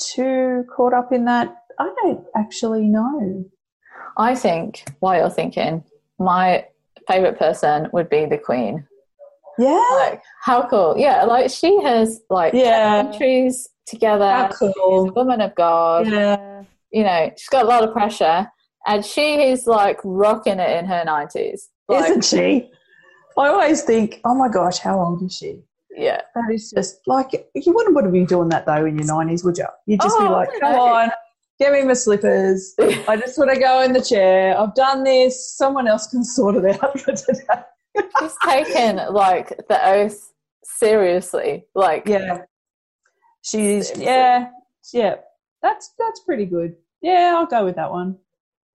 too 0.00 0.64
caught 0.74 0.92
up 0.94 1.12
in 1.12 1.24
that. 1.24 1.56
I 1.78 1.92
don't 2.02 2.24
actually 2.36 2.86
know. 2.86 3.44
I 4.16 4.34
think, 4.34 4.84
while 5.00 5.16
you're 5.18 5.30
thinking, 5.30 5.84
my 6.18 6.66
favorite 7.06 7.38
person 7.38 7.88
would 7.92 8.08
be 8.10 8.26
the 8.26 8.38
Queen. 8.38 8.86
Yeah, 9.58 9.84
Like, 10.00 10.22
how 10.42 10.68
cool. 10.68 10.94
Yeah, 10.96 11.24
like 11.24 11.50
she 11.50 11.82
has 11.82 12.20
like 12.30 12.54
Yeah. 12.54 13.02
countries 13.02 13.68
together. 13.86 14.30
how 14.30 14.48
She's 14.50 14.62
a 14.62 14.72
cool. 14.74 15.10
woman 15.16 15.40
of 15.40 15.54
God. 15.54 16.06
Yeah, 16.06 16.62
You 16.92 17.02
know, 17.04 17.30
she's 17.36 17.48
got 17.48 17.64
a 17.64 17.68
lot 17.68 17.82
of 17.84 17.92
pressure. 17.92 18.50
And 18.86 19.04
she 19.04 19.42
is 19.42 19.66
like 19.66 19.98
rocking 20.04 20.58
it 20.60 20.70
in 20.78 20.86
her 20.86 21.04
90s. 21.06 21.68
Like, 21.88 22.04
isn't 22.10 22.24
she? 22.24 22.70
I 23.36 23.48
always 23.48 23.82
think, 23.82 24.20
oh 24.24 24.34
my 24.34 24.48
gosh, 24.48 24.78
how 24.78 24.98
old 25.00 25.22
is 25.22 25.36
she? 25.36 25.62
yeah. 25.96 26.20
That 26.34 26.50
is 26.52 26.70
just 26.70 27.00
like 27.08 27.32
you 27.54 27.72
wouldn't 27.72 27.94
want 27.94 28.06
to 28.06 28.12
be 28.12 28.24
doing 28.24 28.48
that 28.50 28.66
though 28.66 28.84
in 28.84 28.96
your 28.96 29.06
nineties, 29.06 29.42
would 29.44 29.58
you? 29.58 29.66
You'd 29.86 30.00
just 30.00 30.16
be 30.18 30.24
Oh, 30.26 30.30
like, 30.32 30.48
"Come 30.60 30.74
on, 30.74 31.10
get 31.58 31.72
me 31.72 31.82
my 31.82 31.92
slippers. 31.94 32.74
I 33.08 33.16
just 33.16 33.36
want 33.36 33.50
to 33.52 33.58
go 33.58 33.80
in 33.82 33.92
the 33.92 34.00
chair. 34.00 34.56
I've 34.58 34.74
done 34.76 35.02
this. 35.02 35.56
Someone 35.56 35.88
else 35.88 36.06
can 36.06 36.22
sort 36.24 36.54
it 36.56 36.82
out 36.82 37.00
for 37.00 37.12
today." 37.12 37.42
She's 38.20 38.36
taken 38.44 38.96
like 39.12 39.48
the 39.68 39.78
oath 39.86 40.32
seriously. 40.64 41.66
Like, 41.74 42.06
Yeah, 42.06 42.42
she's 43.42 43.88
Seriously. 43.88 44.04
yeah, 44.04 44.48
yeah. 44.92 45.14
That's 45.62 45.92
that's 45.98 46.20
pretty 46.20 46.46
good. 46.46 46.76
Yeah, 47.02 47.34
I'll 47.36 47.46
go 47.46 47.64
with 47.64 47.76
that 47.76 47.90
one. 47.90 48.16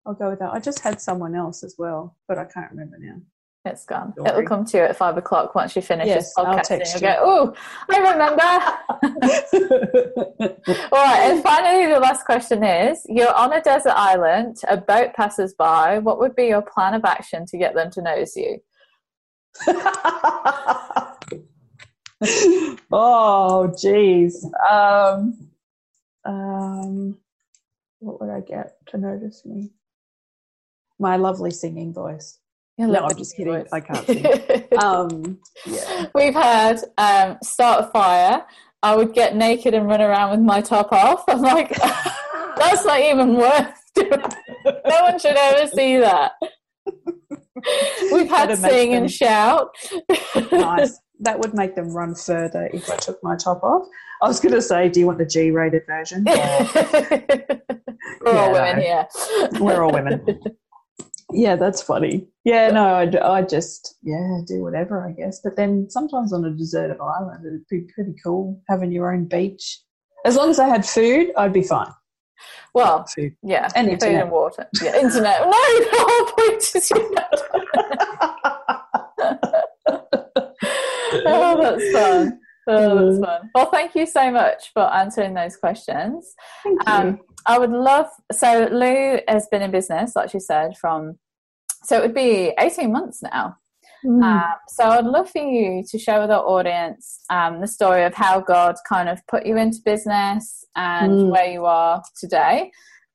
I'll 0.06 0.14
go 0.14 0.30
with 0.30 0.40
that. 0.40 0.54
I 0.54 0.60
just 0.60 0.80
had 0.80 1.00
someone 1.02 1.34
else 1.36 1.64
as 1.64 1.76
well, 1.78 2.18
but 2.28 2.38
I 2.38 2.44
can't 2.46 2.70
remember 2.72 2.98
now. 3.00 3.16
It's 3.66 3.86
gone. 3.86 4.12
Story. 4.12 4.28
It'll 4.30 4.44
come 4.44 4.66
to 4.66 4.78
you 4.78 4.84
at 4.84 4.98
five 4.98 5.16
o'clock 5.16 5.56
once 5.56 5.74
you 5.78 5.82
finish 5.82 6.08
Yes, 6.08 6.26
this 6.26 6.34
I'll 6.38 6.46
podcast. 6.58 6.92
you'll 6.92 7.00
go, 7.02 7.16
oh, 7.22 7.54
I 7.90 7.98
remember. 8.00 8.44
All 10.92 11.04
right, 11.06 11.20
and 11.32 11.42
finally, 11.42 11.86
the 11.94 12.00
last 12.00 12.26
question 12.26 12.62
is 12.64 13.06
You're 13.08 13.34
on 13.34 13.54
a 13.54 13.62
desert 13.62 13.94
island, 13.96 14.58
a 14.68 14.76
boat 14.76 15.14
passes 15.14 15.54
by. 15.54 16.00
What 16.00 16.20
would 16.20 16.36
be 16.36 16.48
your 16.48 16.62
plan 16.62 16.94
of 16.94 17.06
action 17.06 17.46
to 17.48 17.58
get 17.58 17.74
them 17.74 17.90
to 17.92 18.02
notice 18.02 18.36
you? 18.36 18.60
oh, 22.92 23.74
jeez. 23.76 24.34
Um, 24.70 25.50
um, 26.26 27.18
what 28.00 28.22
would 28.22 28.30
I 28.30 28.42
get 28.42 28.78
to 28.88 28.98
notice 28.98 29.46
me? 29.46 29.72
My 31.00 31.16
lovely 31.18 31.52
singing 31.52 31.94
voice. 31.94 32.40
No, 32.78 33.06
I'm 33.06 33.16
just 33.18 33.36
kidding. 33.36 33.54
voice. 33.54 33.70
I 33.72 33.80
can't 33.80 34.06
sing. 34.06 34.26
Um, 34.82 35.38
yeah. 35.66 36.08
We've 36.16 36.34
had 36.34 36.80
um, 36.98 37.38
Start 37.44 37.86
a 37.86 37.88
Fire 37.92 38.46
I 38.84 38.98
would 38.98 39.14
get 39.14 39.38
naked 39.38 39.74
and 39.74 39.88
run 39.88 40.02
around 40.02 40.32
with 40.32 40.42
my 40.42 40.60
top 40.60 40.92
off. 40.92 41.24
I'm 41.30 41.42
like, 41.42 41.70
that's 42.58 42.86
not 42.86 43.00
even 43.00 43.36
worth 43.36 43.82
doing. 43.96 44.10
No 44.66 45.04
one 45.04 45.18
should 45.18 45.38
ever 45.38 45.72
see 45.74 45.98
that. 46.00 46.34
We've 48.12 48.30
had 48.30 48.56
sing 48.58 48.92
them... 48.92 49.04
and 49.04 49.12
shout. 49.12 49.70
nice. 50.52 51.00
That 51.20 51.40
would 51.40 51.54
make 51.54 51.76
them 51.76 51.94
run 51.94 52.16
further 52.16 52.70
if 52.74 52.90
I 52.90 52.98
took 52.98 53.24
my 53.24 53.38
top 53.38 53.64
off. 53.64 53.88
I 54.22 54.28
was 54.28 54.42
going 54.42 54.56
to 54.56 54.62
say, 54.62 54.90
do 54.90 55.00
you 55.00 55.06
want 55.06 55.20
the 55.20 55.26
G 55.26 55.52
rated 55.52 55.84
version? 55.86 56.24
We're 56.26 56.34
yeah, 58.26 58.40
all 58.40 58.52
women 58.52 58.82
here. 58.82 59.08
We're 59.54 59.84
all 59.84 59.94
women. 59.94 60.42
Yeah, 61.32 61.56
that's 61.56 61.82
funny. 61.82 62.28
Yeah, 62.44 62.72
no, 62.72 62.96
I'd, 62.96 63.16
I'd 63.16 63.50
just, 63.50 63.96
yeah, 64.04 64.40
do 64.46 64.64
whatever, 64.64 65.08
I 65.08 65.14
guess. 65.14 65.40
But 65.42 65.56
then 65.56 65.90
sometimes 65.90 66.34
on 66.34 66.46
a 66.46 66.52
deserted 66.52 66.98
island, 67.00 67.46
it'd 67.46 67.68
be 67.70 67.88
pretty 67.94 68.16
cool 68.24 68.62
having 68.70 68.92
your 68.92 69.14
own 69.14 69.26
beach. 69.26 69.80
As 70.26 70.36
long 70.36 70.50
as 70.50 70.60
I 70.60 70.68
had 70.68 70.86
food, 70.86 71.32
I'd 71.38 71.54
be 71.54 71.64
fine. 71.64 71.92
Well, 72.74 73.06
food. 73.06 73.36
yeah, 73.44 73.70
and 73.76 73.88
food 73.88 73.94
internet. 73.94 74.22
and 74.24 74.32
water. 74.32 74.68
Yeah, 74.82 74.96
internet. 74.98 75.42
no, 75.46 75.52
the 75.52 75.90
whole 75.92 76.26
point 76.32 76.76
is 76.76 76.90
you 76.90 77.16
oh, 81.26 81.62
that's 81.62 81.92
fun. 81.92 82.40
Oh, 82.68 83.12
that's 83.12 83.26
fun. 83.26 83.50
Well, 83.54 83.66
thank 83.68 83.96
you 83.96 84.06
so 84.06 84.32
much 84.32 84.72
for 84.74 84.82
answering 84.94 85.34
those 85.34 85.56
questions. 85.58 86.34
Thank 86.64 86.80
you. 86.88 86.94
Um, 86.94 87.20
I 87.46 87.60
would 87.60 87.72
love. 87.72 88.08
So 88.32 88.70
Lou 88.72 89.20
has 89.28 89.48
been 89.48 89.62
in 89.62 89.72
business, 89.72 90.16
like 90.16 90.30
she 90.30 90.40
said, 90.40 90.78
from 90.78 91.20
so 91.84 91.98
it 91.98 92.02
would 92.02 92.16
be 92.16 92.54
18 92.58 92.92
months 92.92 93.22
now. 93.22 93.58
Mm. 94.06 94.24
Um, 94.24 94.54
so 94.68 94.84
I'd 94.84 95.06
love 95.06 95.30
for 95.30 95.42
you 95.42 95.84
to 95.90 95.98
share 95.98 96.20
with 96.20 96.32
our 96.32 96.46
audience 96.46 97.22
um, 97.30 97.62
the 97.62 97.68
story 97.68 98.04
of 98.04 98.14
how 98.14 98.42
God 98.42 98.76
kind 98.88 99.10
of 99.10 99.26
put 99.28 99.46
you 99.46 99.58
into 99.58 99.80
business 99.84 100.66
and 100.76 101.12
mm. 101.12 101.30
where 101.30 101.46
you 101.46 101.66
are 101.66 102.04
today, 102.20 102.72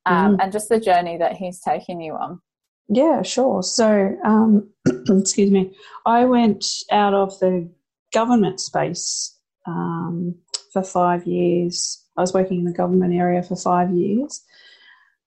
um, 0.07 0.37
mm. 0.37 0.43
and 0.43 0.53
just 0.53 0.69
the 0.69 0.81
journey 0.81 1.19
that 1.19 1.37
He's 1.37 1.61
taking 1.61 2.01
you 2.01 2.15
on. 2.15 2.41
Yeah, 2.89 3.23
sure. 3.23 3.63
So, 3.63 4.17
um, 4.25 4.71
excuse 4.87 5.51
me, 5.51 5.77
I 6.07 6.25
went 6.25 6.65
out 6.91 7.13
of 7.13 7.39
the 7.39 7.71
government 8.13 8.61
space 8.61 9.37
um, 9.67 10.35
for 10.73 10.83
five 10.83 11.27
years. 11.27 12.03
I 12.17 12.23
was 12.23 12.33
working 12.33 12.61
in 12.61 12.65
the 12.65 12.73
government 12.73 13.15
area 13.15 13.43
for 13.43 13.57
five 13.57 13.91
years, 13.91 14.43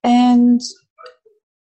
and 0.04 0.60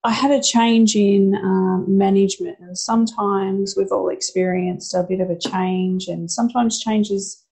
I 0.07 0.13
had 0.13 0.31
a 0.31 0.41
change 0.41 0.95
in 0.95 1.35
um, 1.35 1.85
management, 1.89 2.61
and 2.61 2.79
sometimes 2.79 3.75
we've 3.77 3.91
all 3.91 4.09
experienced 4.09 4.95
a 4.95 5.03
bit 5.03 5.19
of 5.19 5.31
a 5.31 5.39
change, 5.39 6.07
and 6.07 6.31
sometimes 6.31 6.79
changes 6.79 7.45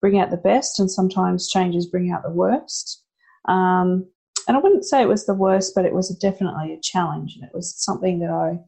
bring 0.00 0.18
out 0.18 0.30
the 0.30 0.36
best, 0.36 0.80
and 0.80 0.90
sometimes 0.90 1.48
changes 1.48 1.86
bring 1.86 2.10
out 2.10 2.24
the 2.24 2.32
worst. 2.32 3.04
Um, 3.44 4.08
and 4.48 4.56
I 4.56 4.60
wouldn't 4.60 4.86
say 4.86 5.00
it 5.00 5.08
was 5.08 5.26
the 5.26 5.34
worst, 5.34 5.72
but 5.72 5.84
it 5.84 5.94
was 5.94 6.08
definitely 6.16 6.74
a 6.74 6.80
challenge, 6.80 7.36
and 7.36 7.44
it 7.44 7.54
was 7.54 7.80
something 7.80 8.18
that 8.18 8.30
I 8.30 8.58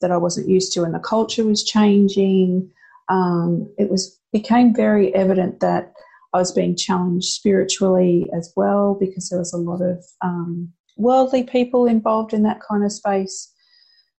that 0.00 0.12
I 0.12 0.16
wasn't 0.16 0.48
used 0.48 0.72
to, 0.74 0.84
and 0.84 0.94
the 0.94 1.00
culture 1.00 1.44
was 1.44 1.64
changing. 1.64 2.70
Um, 3.08 3.74
it 3.76 3.90
was 3.90 4.20
became 4.32 4.72
very 4.72 5.12
evident 5.16 5.58
that 5.58 5.94
I 6.32 6.38
was 6.38 6.52
being 6.52 6.76
challenged 6.76 7.26
spiritually 7.26 8.30
as 8.32 8.52
well 8.54 8.96
because 9.00 9.30
there 9.30 9.40
was 9.40 9.52
a 9.52 9.56
lot 9.56 9.80
of 9.80 10.04
um, 10.22 10.72
worldly 10.96 11.42
people 11.42 11.86
involved 11.86 12.32
in 12.32 12.42
that 12.44 12.60
kind 12.60 12.84
of 12.84 12.92
space. 12.92 13.52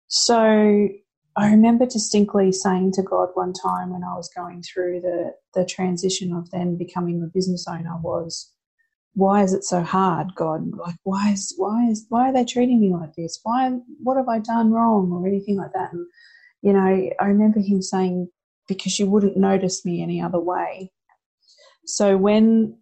So 0.08 0.88
I 1.38 1.50
remember 1.50 1.86
distinctly 1.86 2.52
saying 2.52 2.94
to 2.94 3.04
God 3.04 3.30
one 3.34 3.54
time 3.54 3.92
when 3.92 4.04
I 4.04 4.16
was 4.16 4.30
going 4.36 4.64
through 4.64 5.02
the, 5.02 5.34
the 5.54 5.66
transition 5.66 6.34
of 6.34 6.50
then 6.52 6.78
becoming 6.78 7.22
a 7.22 7.28
business 7.28 7.66
owner 7.68 7.98
was, 8.02 8.52
why 9.14 9.44
is 9.44 9.54
it 9.54 9.64
so 9.64 9.82
hard, 9.82 10.36
God? 10.36 10.76
Like, 10.76 10.96
why 11.04 11.32
is 11.32 11.54
why 11.58 11.88
is 11.90 12.06
why 12.10 12.30
are 12.30 12.34
they 12.34 12.44
treating 12.44 12.82
me 12.82 12.94
like 12.94 13.16
this? 13.16 13.40
Why 13.44 13.72
what 14.04 14.18
have 14.18 14.28
I 14.28 14.40
done 14.40 14.72
wrong 14.72 15.10
or 15.12 15.26
anything 15.26 15.56
like 15.56 15.72
that? 15.74 15.94
And 15.94 16.06
you 16.62 16.74
know, 16.74 17.10
I 17.20 17.26
remember 17.26 17.62
him 17.62 17.82
saying, 17.82 18.30
because 18.68 19.00
you 19.00 19.06
wouldn't 19.06 19.38
notice 19.38 19.86
me 19.86 20.02
any 20.02 20.22
other 20.22 20.40
way. 20.40 20.92
So 21.86 22.18
when 22.18 22.78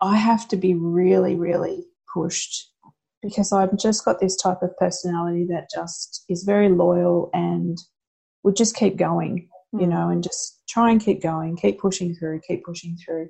I 0.00 0.16
have 0.16 0.46
to 0.48 0.56
be 0.56 0.74
really, 0.74 1.34
really 1.34 1.84
pushed 2.12 2.71
because 3.22 3.52
I've 3.52 3.76
just 3.78 4.04
got 4.04 4.20
this 4.20 4.36
type 4.36 4.62
of 4.62 4.76
personality 4.76 5.46
that 5.48 5.68
just 5.74 6.24
is 6.28 6.42
very 6.42 6.68
loyal 6.68 7.30
and 7.32 7.78
would 8.42 8.56
just 8.56 8.74
keep 8.74 8.96
going, 8.96 9.48
you 9.72 9.86
hmm. 9.86 9.90
know, 9.90 10.08
and 10.08 10.22
just 10.22 10.62
try 10.68 10.90
and 10.90 11.00
keep 11.00 11.22
going, 11.22 11.56
keep 11.56 11.80
pushing 11.80 12.14
through, 12.14 12.40
keep 12.46 12.64
pushing 12.64 12.96
through. 12.96 13.28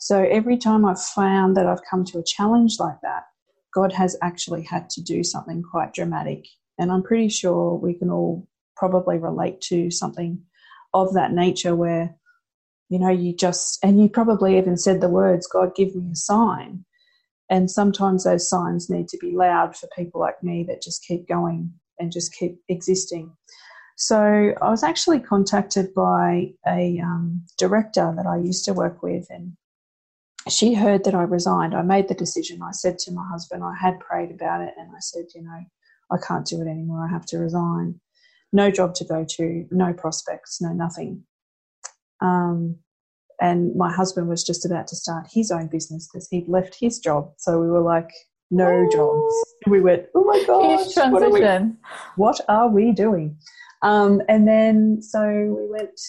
So 0.00 0.22
every 0.22 0.56
time 0.56 0.84
I've 0.84 1.00
found 1.00 1.56
that 1.56 1.66
I've 1.66 1.84
come 1.90 2.04
to 2.06 2.18
a 2.18 2.24
challenge 2.24 2.76
like 2.78 3.00
that, 3.02 3.24
God 3.74 3.92
has 3.92 4.16
actually 4.22 4.62
had 4.62 4.88
to 4.90 5.02
do 5.02 5.24
something 5.24 5.62
quite 5.62 5.92
dramatic. 5.92 6.46
And 6.78 6.92
I'm 6.92 7.02
pretty 7.02 7.28
sure 7.28 7.74
we 7.74 7.94
can 7.94 8.10
all 8.10 8.46
probably 8.76 9.18
relate 9.18 9.60
to 9.62 9.90
something 9.90 10.42
of 10.92 11.14
that 11.14 11.32
nature 11.32 11.74
where, 11.74 12.14
you 12.88 12.98
know, 12.98 13.10
you 13.10 13.34
just, 13.34 13.78
and 13.82 14.00
you 14.00 14.08
probably 14.08 14.58
even 14.58 14.76
said 14.76 15.00
the 15.00 15.08
words, 15.08 15.46
God, 15.46 15.74
give 15.74 15.94
me 15.94 16.12
a 16.12 16.16
sign. 16.16 16.84
And 17.54 17.70
sometimes 17.70 18.24
those 18.24 18.50
signs 18.50 18.90
need 18.90 19.06
to 19.10 19.18
be 19.18 19.30
loud 19.30 19.76
for 19.76 19.86
people 19.96 20.20
like 20.20 20.42
me 20.42 20.64
that 20.64 20.82
just 20.82 21.04
keep 21.04 21.28
going 21.28 21.72
and 22.00 22.10
just 22.10 22.34
keep 22.34 22.58
existing. 22.68 23.30
So 23.96 24.52
I 24.60 24.70
was 24.70 24.82
actually 24.82 25.20
contacted 25.20 25.94
by 25.94 26.50
a 26.66 26.98
um, 26.98 27.44
director 27.56 28.12
that 28.16 28.26
I 28.26 28.38
used 28.38 28.64
to 28.64 28.74
work 28.74 29.04
with, 29.04 29.28
and 29.30 29.52
she 30.48 30.74
heard 30.74 31.04
that 31.04 31.14
I 31.14 31.22
resigned. 31.22 31.76
I 31.76 31.82
made 31.82 32.08
the 32.08 32.14
decision. 32.14 32.60
I 32.60 32.72
said 32.72 32.98
to 32.98 33.12
my 33.12 33.24
husband, 33.30 33.62
I 33.62 33.74
had 33.80 34.00
prayed 34.00 34.32
about 34.32 34.60
it, 34.60 34.74
and 34.76 34.90
I 34.90 34.98
said, 34.98 35.26
you 35.32 35.42
know, 35.42 35.60
I 36.10 36.16
can't 36.26 36.44
do 36.44 36.60
it 36.60 36.66
anymore. 36.66 37.06
I 37.06 37.12
have 37.12 37.26
to 37.26 37.38
resign. 37.38 38.00
No 38.52 38.72
job 38.72 38.96
to 38.96 39.04
go 39.04 39.24
to, 39.36 39.64
no 39.70 39.92
prospects, 39.92 40.60
no 40.60 40.72
nothing. 40.72 41.22
Um, 42.20 42.78
and 43.40 43.74
my 43.74 43.92
husband 43.92 44.28
was 44.28 44.44
just 44.44 44.64
about 44.64 44.86
to 44.88 44.96
start 44.96 45.26
his 45.32 45.50
own 45.50 45.68
business 45.68 46.08
because 46.12 46.28
he'd 46.28 46.48
left 46.48 46.76
his 46.78 46.98
job. 46.98 47.32
So 47.38 47.60
we 47.60 47.68
were 47.68 47.82
like, 47.82 48.10
no 48.50 48.88
jobs. 48.92 49.34
We 49.66 49.80
went, 49.80 50.06
oh 50.14 50.24
my 50.24 50.44
gosh, 50.46 50.94
what 50.96 51.22
are, 51.22 51.30
we, 51.30 51.40
what 52.16 52.40
are 52.48 52.68
we 52.68 52.92
doing? 52.92 53.36
Um, 53.82 54.22
and 54.28 54.48
then 54.48 55.02
so 55.02 55.20
we 55.28 55.70
went. 55.70 56.00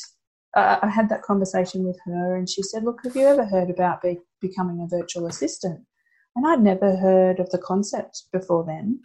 Uh, 0.56 0.80
I 0.82 0.88
had 0.88 1.10
that 1.10 1.22
conversation 1.22 1.86
with 1.86 2.00
her, 2.06 2.36
and 2.36 2.50
she 2.50 2.64
said, 2.64 2.84
"Look, 2.84 3.02
have 3.04 3.16
you 3.16 3.28
ever 3.28 3.46
heard 3.46 3.70
about 3.70 4.02
be- 4.02 4.20
becoming 4.40 4.80
a 4.82 4.88
virtual 4.88 5.28
assistant?" 5.28 5.82
And 6.36 6.48
I'd 6.48 6.62
never 6.62 6.96
heard 6.96 7.40
of 7.40 7.50
the 7.50 7.58
concept 7.58 8.24
before 8.32 8.64
then. 8.66 9.02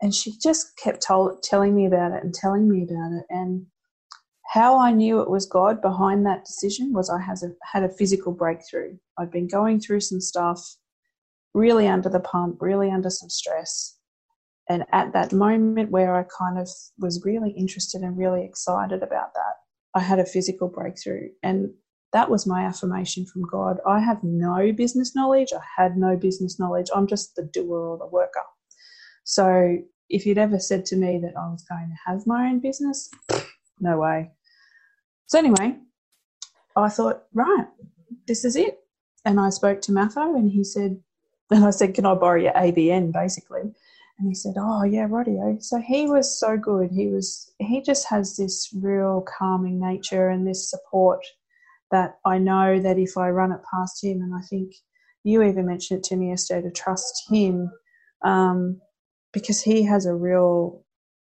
And 0.00 0.12
she 0.12 0.32
just 0.42 0.76
kept 0.76 1.02
told, 1.06 1.42
telling 1.44 1.76
me 1.76 1.86
about 1.86 2.12
it 2.12 2.24
and 2.24 2.34
telling 2.34 2.68
me 2.68 2.82
about 2.82 3.12
it. 3.12 3.24
And 3.30 3.66
how 4.52 4.78
I 4.78 4.90
knew 4.90 5.22
it 5.22 5.30
was 5.30 5.46
God 5.46 5.80
behind 5.80 6.26
that 6.26 6.44
decision 6.44 6.92
was 6.92 7.08
I 7.08 7.18
has 7.22 7.42
a, 7.42 7.52
had 7.62 7.84
a 7.84 7.88
physical 7.88 8.32
breakthrough. 8.32 8.98
I'd 9.18 9.30
been 9.30 9.48
going 9.48 9.80
through 9.80 10.00
some 10.00 10.20
stuff, 10.20 10.76
really 11.54 11.88
under 11.88 12.10
the 12.10 12.20
pump, 12.20 12.60
really 12.60 12.90
under 12.90 13.08
some 13.08 13.30
stress. 13.30 13.96
And 14.68 14.84
at 14.92 15.14
that 15.14 15.32
moment 15.32 15.90
where 15.90 16.14
I 16.14 16.26
kind 16.38 16.58
of 16.58 16.68
was 16.98 17.24
really 17.24 17.52
interested 17.52 18.02
and 18.02 18.18
really 18.18 18.44
excited 18.44 19.02
about 19.02 19.32
that, 19.32 19.54
I 19.94 20.00
had 20.00 20.18
a 20.18 20.26
physical 20.26 20.68
breakthrough. 20.68 21.30
And 21.42 21.70
that 22.12 22.28
was 22.28 22.46
my 22.46 22.64
affirmation 22.64 23.24
from 23.24 23.44
God. 23.50 23.78
I 23.86 24.00
have 24.00 24.22
no 24.22 24.70
business 24.70 25.16
knowledge. 25.16 25.54
I 25.54 25.62
had 25.82 25.96
no 25.96 26.14
business 26.14 26.60
knowledge. 26.60 26.90
I'm 26.94 27.06
just 27.06 27.36
the 27.36 27.48
doer 27.54 27.92
or 27.92 27.96
the 27.96 28.06
worker. 28.06 28.44
So 29.24 29.78
if 30.10 30.26
you'd 30.26 30.36
ever 30.36 30.58
said 30.58 30.84
to 30.86 30.96
me 30.96 31.18
that 31.22 31.38
I 31.38 31.48
was 31.48 31.64
going 31.66 31.88
to 31.88 32.10
have 32.10 32.26
my 32.26 32.48
own 32.48 32.60
business, 32.60 33.10
no 33.80 33.98
way. 33.98 34.30
So 35.32 35.38
anyway, 35.38 35.78
I 36.76 36.90
thought, 36.90 37.22
right, 37.32 37.66
this 38.26 38.44
is 38.44 38.54
it. 38.54 38.80
And 39.24 39.40
I 39.40 39.48
spoke 39.48 39.80
to 39.80 39.92
Matho 39.92 40.36
and 40.36 40.50
he 40.50 40.62
said, 40.62 41.00
and 41.50 41.64
I 41.64 41.70
said, 41.70 41.94
can 41.94 42.04
I 42.04 42.12
borrow 42.12 42.38
your 42.38 42.52
ABN 42.52 43.14
basically? 43.14 43.62
And 44.18 44.28
he 44.28 44.34
said, 44.34 44.56
oh 44.58 44.82
yeah, 44.82 45.06
radio. 45.08 45.56
So 45.58 45.80
he 45.80 46.06
was 46.06 46.38
so 46.38 46.58
good. 46.58 46.90
He 46.90 47.06
was, 47.06 47.50
he 47.58 47.80
just 47.80 48.06
has 48.08 48.36
this 48.36 48.68
real 48.78 49.24
calming 49.38 49.80
nature 49.80 50.28
and 50.28 50.46
this 50.46 50.68
support 50.68 51.24
that 51.90 52.18
I 52.26 52.36
know 52.36 52.78
that 52.80 52.98
if 52.98 53.16
I 53.16 53.30
run 53.30 53.52
it 53.52 53.60
past 53.72 54.04
him, 54.04 54.20
and 54.20 54.34
I 54.34 54.42
think 54.42 54.74
you 55.24 55.42
even 55.42 55.64
mentioned 55.64 56.00
it 56.00 56.04
to 56.10 56.16
me 56.16 56.28
yesterday 56.28 56.68
to 56.68 56.70
trust 56.74 57.24
him, 57.30 57.72
um, 58.22 58.82
because 59.32 59.62
he 59.62 59.82
has 59.84 60.04
a 60.04 60.14
real 60.14 60.84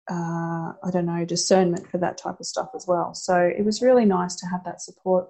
uh, 0.09 0.73
I 0.83 0.91
don't 0.91 1.05
know, 1.05 1.25
discernment 1.25 1.89
for 1.89 1.97
that 1.99 2.17
type 2.17 2.39
of 2.39 2.45
stuff 2.45 2.69
as 2.75 2.85
well. 2.87 3.13
So 3.13 3.37
it 3.37 3.63
was 3.63 3.81
really 3.81 4.05
nice 4.05 4.35
to 4.35 4.47
have 4.47 4.63
that 4.65 4.81
support. 4.81 5.27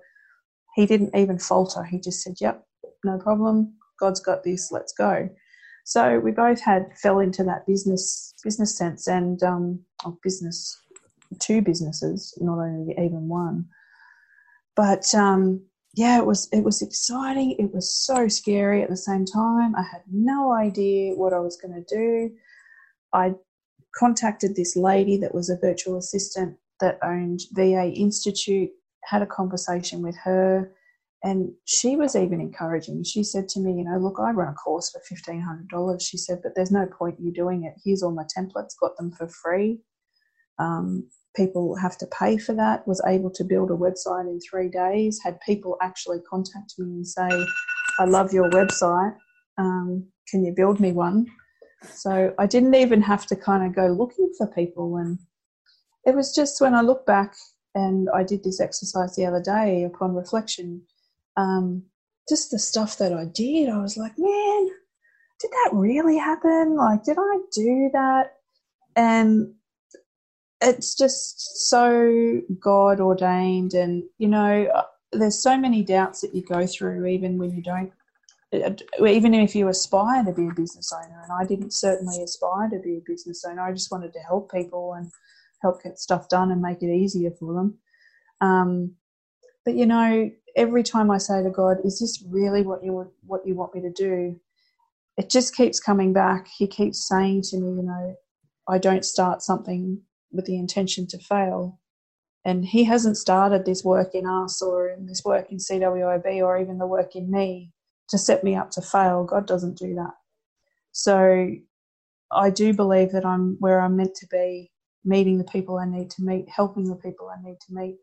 He 0.75 0.85
didn't 0.85 1.15
even 1.15 1.37
falter. 1.37 1.83
He 1.83 1.99
just 1.99 2.21
said, 2.23 2.35
"Yep, 2.41 2.65
no 3.03 3.17
problem. 3.19 3.75
God's 3.99 4.19
got 4.19 4.43
this. 4.43 4.71
Let's 4.71 4.93
go." 4.93 5.29
So 5.85 6.19
we 6.19 6.31
both 6.31 6.61
had 6.61 6.97
fell 6.97 7.19
into 7.19 7.43
that 7.43 7.67
business 7.67 8.33
business 8.43 8.75
sense 8.77 9.07
and 9.07 9.41
um, 9.43 9.79
business, 10.23 10.81
two 11.39 11.61
businesses, 11.61 12.37
not 12.41 12.57
only 12.59 12.93
even 12.93 13.27
one. 13.27 13.65
But 14.75 15.13
um, 15.13 15.63
yeah, 15.93 16.17
it 16.17 16.25
was 16.25 16.49
it 16.51 16.63
was 16.63 16.81
exciting. 16.81 17.55
It 17.59 17.73
was 17.73 17.93
so 17.93 18.27
scary 18.27 18.81
at 18.81 18.89
the 18.89 18.97
same 18.97 19.25
time. 19.25 19.75
I 19.75 19.83
had 19.83 20.01
no 20.11 20.51
idea 20.51 21.13
what 21.13 21.33
I 21.33 21.39
was 21.39 21.57
going 21.57 21.75
to 21.75 21.95
do. 21.95 22.31
I 23.13 23.35
contacted 23.97 24.55
this 24.55 24.75
lady 24.75 25.17
that 25.17 25.33
was 25.33 25.49
a 25.49 25.57
virtual 25.57 25.97
assistant 25.97 26.57
that 26.79 26.99
owned 27.03 27.41
VA 27.51 27.91
Institute, 27.95 28.69
had 29.03 29.21
a 29.21 29.27
conversation 29.27 30.01
with 30.01 30.15
her, 30.23 30.71
and 31.23 31.51
she 31.65 31.95
was 31.95 32.15
even 32.15 32.41
encouraging. 32.41 33.03
She 33.03 33.23
said 33.23 33.47
to 33.49 33.59
me, 33.59 33.77
You 33.77 33.85
know, 33.85 33.97
look, 33.97 34.17
I 34.19 34.31
run 34.31 34.49
a 34.49 34.53
course 34.53 34.91
for 34.91 35.01
$1,500. 35.15 36.01
She 36.01 36.17
said, 36.17 36.41
But 36.43 36.53
there's 36.55 36.71
no 36.71 36.85
point 36.85 37.19
you 37.19 37.31
doing 37.31 37.63
it. 37.63 37.75
Here's 37.83 38.03
all 38.03 38.11
my 38.11 38.25
templates, 38.37 38.77
got 38.79 38.97
them 38.97 39.11
for 39.11 39.27
free. 39.27 39.79
Um, 40.59 41.09
people 41.35 41.75
have 41.77 41.97
to 41.99 42.07
pay 42.07 42.37
for 42.37 42.53
that. 42.55 42.85
Was 42.87 43.01
able 43.07 43.31
to 43.31 43.43
build 43.43 43.71
a 43.71 43.75
website 43.75 44.27
in 44.29 44.39
three 44.41 44.69
days. 44.69 45.21
Had 45.23 45.39
people 45.41 45.77
actually 45.81 46.19
contact 46.29 46.73
me 46.77 46.87
and 46.87 47.07
say, 47.07 47.29
I 47.99 48.05
love 48.05 48.33
your 48.33 48.49
website. 48.49 49.15
Um, 49.57 50.07
can 50.27 50.43
you 50.43 50.53
build 50.53 50.79
me 50.79 50.91
one? 50.91 51.27
So 51.91 52.33
I 52.37 52.45
didn't 52.45 52.75
even 52.75 53.01
have 53.01 53.25
to 53.27 53.35
kind 53.35 53.65
of 53.65 53.75
go 53.75 53.87
looking 53.87 54.31
for 54.37 54.47
people. 54.47 54.97
And 54.97 55.19
it 56.05 56.15
was 56.15 56.35
just 56.35 56.61
when 56.61 56.73
I 56.73 56.81
look 56.81 57.05
back 57.05 57.35
and 57.75 58.09
I 58.13 58.23
did 58.23 58.43
this 58.43 58.59
exercise 58.59 59.15
the 59.15 59.25
other 59.25 59.41
day 59.41 59.83
upon 59.83 60.15
reflection, 60.15 60.81
um, 61.37 61.83
just 62.29 62.51
the 62.51 62.59
stuff 62.59 62.97
that 62.97 63.13
I 63.13 63.25
did, 63.25 63.69
I 63.69 63.79
was 63.79 63.97
like, 63.97 64.13
man, 64.17 64.67
did 65.39 65.51
that 65.51 65.71
really 65.73 66.17
happen? 66.17 66.75
Like, 66.75 67.03
did 67.03 67.17
I 67.19 67.37
do 67.53 67.89
that? 67.93 68.33
And 68.95 69.53
it's 70.61 70.95
just 70.95 71.67
so 71.69 72.41
God 72.59 72.99
ordained. 72.99 73.73
And, 73.73 74.03
you 74.17 74.27
know, 74.27 74.67
uh, 74.73 74.83
there's 75.11 75.41
so 75.41 75.57
many 75.57 75.83
doubts 75.83 76.21
that 76.21 76.33
you 76.33 76.43
go 76.43 76.65
through, 76.65 77.05
even 77.07 77.37
when 77.37 77.51
you 77.51 77.61
don't 77.61 77.91
even 78.53 79.33
if 79.33 79.55
you 79.55 79.67
aspire 79.67 80.23
to 80.23 80.31
be 80.31 80.47
a 80.47 80.53
business 80.53 80.93
owner, 80.93 81.21
and 81.23 81.31
I 81.31 81.45
didn't 81.45 81.73
certainly 81.73 82.21
aspire 82.21 82.69
to 82.69 82.79
be 82.79 82.97
a 82.97 83.01
business 83.05 83.43
owner, 83.45 83.61
I 83.61 83.71
just 83.71 83.91
wanted 83.91 84.13
to 84.13 84.19
help 84.19 84.51
people 84.51 84.93
and 84.93 85.11
help 85.61 85.81
get 85.81 85.97
stuff 85.97 86.29
done 86.29 86.51
and 86.51 86.61
make 86.61 86.83
it 86.83 86.93
easier 86.93 87.31
for 87.31 87.53
them. 87.53 87.77
Um, 88.41 88.95
but 89.65 89.75
you 89.75 89.85
know, 89.85 90.29
every 90.55 90.83
time 90.83 91.09
I 91.09 91.17
say 91.17 91.41
to 91.41 91.49
God, 91.49 91.77
"Is 91.83 91.99
this 91.99 92.23
really 92.27 92.63
what 92.63 92.83
you 92.83 93.11
what 93.25 93.47
you 93.47 93.55
want 93.55 93.73
me 93.73 93.81
to 93.81 93.91
do?" 93.91 94.39
It 95.17 95.29
just 95.29 95.55
keeps 95.55 95.79
coming 95.79 96.13
back. 96.13 96.47
He 96.47 96.67
keeps 96.67 97.07
saying 97.07 97.43
to 97.43 97.57
me, 97.57 97.75
"You 97.77 97.83
know, 97.83 98.15
I 98.67 98.77
don't 98.77 99.05
start 99.05 99.41
something 99.41 100.01
with 100.31 100.45
the 100.45 100.57
intention 100.57 101.07
to 101.07 101.17
fail." 101.17 101.79
And 102.45 102.65
he 102.65 102.83
hasn't 102.83 103.17
started 103.17 103.65
this 103.65 103.85
work 103.85 104.13
in 104.13 104.25
us 104.27 104.61
or 104.61 104.89
in 104.89 105.05
this 105.05 105.23
work 105.23 105.49
in 105.51 105.59
CWIB 105.59 106.41
or 106.41 106.57
even 106.57 106.77
the 106.77 106.87
work 106.87 107.15
in 107.15 107.31
me 107.31 107.71
to 108.13 108.19
set 108.19 108.43
me 108.43 108.55
up 108.55 108.69
to 108.71 108.81
fail. 108.81 109.23
God 109.23 109.47
doesn't 109.47 109.75
do 109.75 109.95
that. 109.95 110.13
So 110.91 111.49
I 112.31 112.51
do 112.51 112.71
believe 112.73 113.11
that 113.11 113.25
I'm 113.25 113.57
where 113.59 113.81
I'm 113.81 113.97
meant 113.97 114.13
to 114.15 114.27
be, 114.27 114.71
meeting 115.03 115.39
the 115.39 115.51
people 115.55 115.79
I 115.79 115.85
need 115.85 116.11
to 116.11 116.23
meet, 116.23 116.45
helping 116.47 116.85
the 116.85 116.95
people 116.95 117.27
I 117.27 117.41
need 117.41 117.57
to 117.67 117.73
meet, 117.73 117.97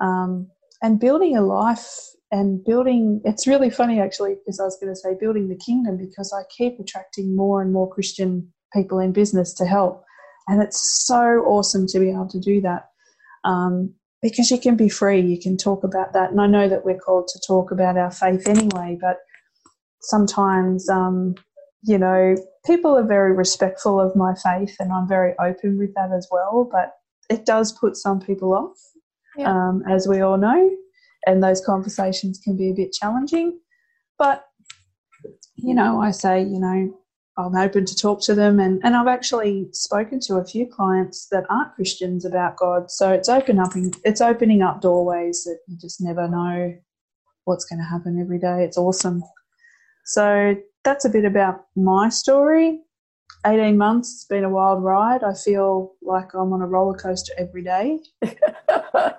um, 0.00 0.48
and 0.82 0.98
building 0.98 1.36
a 1.36 1.42
life 1.42 1.86
and 2.32 2.64
building. 2.64 3.20
It's 3.26 3.46
really 3.46 3.68
funny 3.68 4.00
actually 4.00 4.36
because 4.36 4.58
I 4.58 4.64
was 4.64 4.78
going 4.80 4.92
to 4.92 4.98
say 4.98 5.14
building 5.20 5.48
the 5.48 5.62
kingdom 5.64 5.98
because 5.98 6.32
I 6.32 6.42
keep 6.56 6.80
attracting 6.80 7.36
more 7.36 7.60
and 7.60 7.70
more 7.70 7.92
Christian 7.92 8.50
people 8.72 8.98
in 8.98 9.12
business 9.12 9.52
to 9.54 9.66
help, 9.66 10.02
and 10.48 10.62
it's 10.62 11.04
so 11.06 11.44
awesome 11.44 11.86
to 11.88 11.98
be 11.98 12.10
able 12.10 12.28
to 12.28 12.40
do 12.40 12.62
that. 12.62 12.88
Um, 13.44 13.94
because 14.22 14.50
you 14.50 14.58
can 14.58 14.74
be 14.74 14.88
free, 14.88 15.20
you 15.20 15.38
can 15.38 15.58
talk 15.58 15.84
about 15.84 16.14
that. 16.14 16.30
And 16.30 16.40
I 16.40 16.46
know 16.46 16.66
that 16.66 16.82
we're 16.82 16.98
called 16.98 17.28
to 17.28 17.40
talk 17.46 17.70
about 17.70 17.98
our 17.98 18.10
faith 18.10 18.48
anyway, 18.48 18.96
but 18.98 19.18
sometimes, 20.08 20.88
um, 20.88 21.34
you 21.82 21.98
know, 21.98 22.36
people 22.64 22.96
are 22.96 23.06
very 23.06 23.32
respectful 23.32 24.00
of 24.00 24.16
my 24.16 24.34
faith, 24.34 24.76
and 24.80 24.92
I'm 24.92 25.08
very 25.08 25.34
open 25.38 25.78
with 25.78 25.94
that 25.94 26.12
as 26.12 26.26
well. 26.30 26.68
But 26.70 26.92
it 27.30 27.46
does 27.46 27.72
put 27.72 27.96
some 27.96 28.20
people 28.20 28.54
off, 28.54 28.78
yeah. 29.36 29.50
um, 29.50 29.82
as 29.88 30.06
we 30.06 30.20
all 30.20 30.38
know, 30.38 30.70
and 31.26 31.42
those 31.42 31.64
conversations 31.64 32.40
can 32.42 32.56
be 32.56 32.70
a 32.70 32.74
bit 32.74 32.92
challenging. 32.92 33.58
But, 34.18 34.44
you 35.56 35.74
know, 35.74 36.00
I 36.00 36.10
say, 36.10 36.42
you 36.42 36.60
know, 36.60 36.98
I'm 37.36 37.56
open 37.56 37.84
to 37.84 37.96
talk 37.96 38.22
to 38.22 38.34
them, 38.34 38.60
and, 38.60 38.80
and 38.84 38.94
I've 38.94 39.08
actually 39.08 39.68
spoken 39.72 40.20
to 40.20 40.36
a 40.36 40.44
few 40.44 40.66
clients 40.66 41.26
that 41.32 41.44
aren't 41.50 41.74
Christians 41.74 42.24
about 42.24 42.56
God. 42.56 42.90
So 42.90 43.10
it's 43.10 43.28
open 43.28 43.58
up, 43.58 43.72
it's 44.04 44.20
opening 44.20 44.62
up 44.62 44.80
doorways 44.80 45.42
that 45.44 45.58
you 45.66 45.76
just 45.76 46.00
never 46.00 46.28
know 46.28 46.74
what's 47.44 47.64
going 47.64 47.80
to 47.80 47.84
happen 47.84 48.20
every 48.20 48.38
day. 48.38 48.64
It's 48.64 48.78
awesome. 48.78 49.22
So 50.04 50.56
that's 50.84 51.04
a 51.04 51.10
bit 51.10 51.24
about 51.24 51.64
my 51.76 52.08
story. 52.08 52.80
18 53.46 53.76
months, 53.76 54.14
it's 54.14 54.24
been 54.24 54.44
a 54.44 54.48
wild 54.48 54.82
ride. 54.82 55.22
I 55.22 55.34
feel 55.34 55.92
like 56.02 56.32
I'm 56.34 56.52
on 56.52 56.62
a 56.62 56.66
roller 56.66 56.96
coaster 56.96 57.32
every 57.36 57.62
day. 57.62 57.98
I 58.24 59.12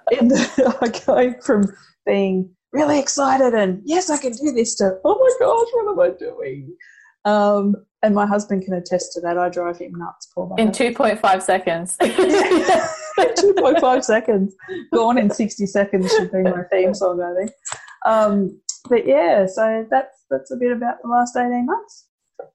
go 1.06 1.36
from 1.42 1.72
being 2.06 2.50
really 2.72 3.00
excited 3.00 3.54
and 3.54 3.82
yes, 3.86 4.10
I 4.10 4.18
can 4.18 4.32
do 4.34 4.52
this 4.52 4.76
to 4.76 5.00
oh 5.04 5.20
my 5.20 5.32
gosh, 5.40 5.68
what 5.74 5.92
am 5.92 6.00
I 6.00 6.10
doing? 6.18 6.76
Um, 7.24 7.76
and 8.04 8.14
my 8.14 8.26
husband 8.28 8.64
can 8.64 8.74
attest 8.74 9.14
to 9.14 9.22
that. 9.22 9.38
I 9.38 9.48
drive 9.50 9.78
him 9.80 9.94
nuts. 9.96 10.28
Poor 10.34 10.54
in 10.58 10.70
2.5 10.70 11.42
seconds. 11.42 11.98
2.5 12.02 14.04
seconds. 14.04 14.54
Gone 14.94 15.18
in 15.18 15.32
60 15.32 15.66
seconds 15.66 16.12
should 16.12 16.32
be 16.32 16.44
my 16.44 16.64
theme 16.72 16.94
song, 16.94 17.22
I 17.22 17.34
think. 17.36 17.52
Um, 18.06 18.62
but 18.90 19.08
yeah, 19.08 19.46
so 19.46 19.86
that's 19.90 20.26
that's 20.30 20.52
a 20.52 20.56
bit 20.56 20.72
about 20.72 21.02
the 21.02 21.10
last 21.10 21.36
18 21.36 21.66
months. 21.66 22.08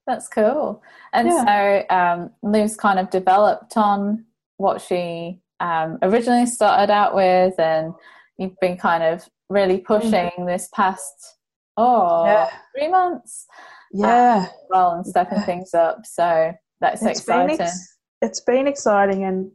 That's 0.05 0.27
cool. 0.27 0.81
And 1.13 1.27
yeah. 1.27 1.85
so 1.89 1.95
um, 1.95 2.31
Liv's 2.43 2.75
kind 2.75 2.99
of 2.99 3.09
developed 3.09 3.77
on 3.77 4.25
what 4.57 4.81
she 4.81 5.41
um, 5.59 5.97
originally 6.01 6.45
started 6.45 6.91
out 6.91 7.15
with, 7.15 7.59
and 7.59 7.93
you've 8.37 8.59
been 8.59 8.77
kind 8.77 9.03
of 9.03 9.27
really 9.49 9.79
pushing 9.79 10.11
mm-hmm. 10.11 10.45
this 10.45 10.69
past 10.73 11.37
oh 11.77 12.25
yeah. 12.25 12.49
three 12.75 12.89
months. 12.89 13.47
Yeah. 13.91 14.47
Um, 14.47 14.47
well, 14.69 14.91
and 14.91 15.05
stepping 15.05 15.39
yeah. 15.39 15.45
things 15.45 15.73
up. 15.73 16.05
So 16.05 16.53
that's 16.79 17.01
it's 17.03 17.19
exciting. 17.19 17.57
Been 17.57 17.67
ex- 17.67 17.97
it's 18.21 18.41
been 18.41 18.67
exciting, 18.67 19.23
and 19.23 19.51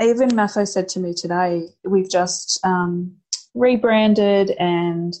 even 0.00 0.34
Matho 0.34 0.66
said 0.66 0.88
to 0.90 1.00
me 1.00 1.14
today, 1.14 1.68
we've 1.84 2.10
just 2.10 2.60
um, 2.64 3.16
rebranded 3.54 4.50
and 4.58 5.14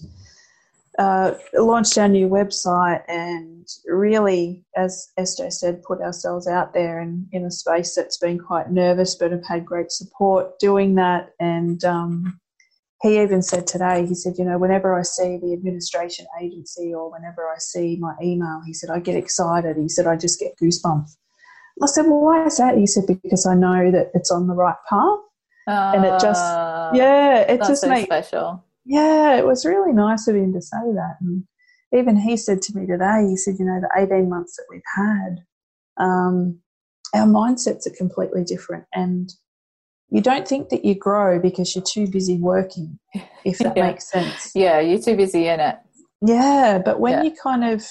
uh, 0.98 1.32
launched 1.54 1.98
our 1.98 2.08
new 2.08 2.28
website 2.28 3.02
and 3.08 3.66
really, 3.86 4.64
as 4.76 5.10
SJ 5.18 5.52
said, 5.52 5.82
put 5.82 6.00
ourselves 6.00 6.46
out 6.46 6.72
there 6.72 7.00
in, 7.00 7.28
in 7.32 7.44
a 7.44 7.50
space 7.50 7.94
that's 7.94 8.18
been 8.18 8.38
quite 8.38 8.70
nervous, 8.70 9.14
but 9.14 9.32
have 9.32 9.46
had 9.46 9.66
great 9.66 9.90
support 9.90 10.58
doing 10.58 10.94
that. 10.94 11.30
And 11.38 11.84
um, 11.84 12.40
he 13.02 13.20
even 13.20 13.42
said 13.42 13.66
today, 13.66 14.06
he 14.06 14.14
said, 14.14 14.34
you 14.38 14.44
know, 14.44 14.58
whenever 14.58 14.98
I 14.98 15.02
see 15.02 15.36
the 15.36 15.52
administration 15.52 16.26
agency 16.40 16.94
or 16.94 17.10
whenever 17.10 17.46
I 17.48 17.58
see 17.58 17.96
my 18.00 18.14
email, 18.22 18.62
he 18.64 18.72
said, 18.72 18.90
I 18.90 19.00
get 19.00 19.16
excited. 19.16 19.76
He 19.76 19.88
said, 19.88 20.06
I 20.06 20.16
just 20.16 20.40
get 20.40 20.56
goosebumps. 20.56 21.16
I 21.82 21.86
said, 21.86 22.06
well, 22.06 22.20
why 22.20 22.46
is 22.46 22.56
that? 22.56 22.78
He 22.78 22.86
said, 22.86 23.04
because 23.06 23.44
I 23.44 23.54
know 23.54 23.90
that 23.90 24.10
it's 24.14 24.30
on 24.30 24.46
the 24.46 24.54
right 24.54 24.76
path. 24.88 25.18
Uh, 25.68 25.92
and 25.94 26.04
it 26.06 26.20
just, 26.20 26.40
ah, 26.42 26.90
yeah, 26.94 27.40
it 27.40 27.58
just 27.58 27.82
so 27.82 27.88
makes 27.88 28.04
special 28.04 28.64
yeah, 28.86 29.36
it 29.36 29.44
was 29.44 29.64
really 29.64 29.92
nice 29.92 30.28
of 30.28 30.36
him 30.36 30.52
to 30.52 30.62
say 30.62 30.78
that. 30.94 31.16
And 31.20 31.44
even 31.92 32.16
he 32.16 32.36
said 32.36 32.62
to 32.62 32.78
me 32.78 32.86
today, 32.86 33.26
he 33.28 33.36
said, 33.36 33.56
you 33.58 33.64
know, 33.64 33.80
the 33.80 34.00
18 34.00 34.30
months 34.30 34.56
that 34.56 34.66
we've 34.70 34.80
had, 34.94 35.38
um, 35.98 36.60
our 37.14 37.26
mindsets 37.26 37.86
are 37.86 37.96
completely 37.96 38.44
different. 38.44 38.84
And 38.94 39.28
you 40.08 40.20
don't 40.20 40.46
think 40.46 40.68
that 40.68 40.84
you 40.84 40.94
grow 40.94 41.40
because 41.40 41.74
you're 41.74 41.84
too 41.84 42.06
busy 42.06 42.38
working, 42.38 42.98
if 43.44 43.58
that 43.58 43.72
yeah. 43.76 43.86
makes 43.88 44.08
sense. 44.08 44.52
Yeah, 44.54 44.78
you're 44.78 45.02
too 45.02 45.16
busy 45.16 45.48
in 45.48 45.58
it. 45.58 45.76
Yeah, 46.22 46.80
but 46.84 47.00
when 47.00 47.12
yeah. 47.12 47.22
you 47.24 47.36
kind 47.42 47.64
of, 47.64 47.84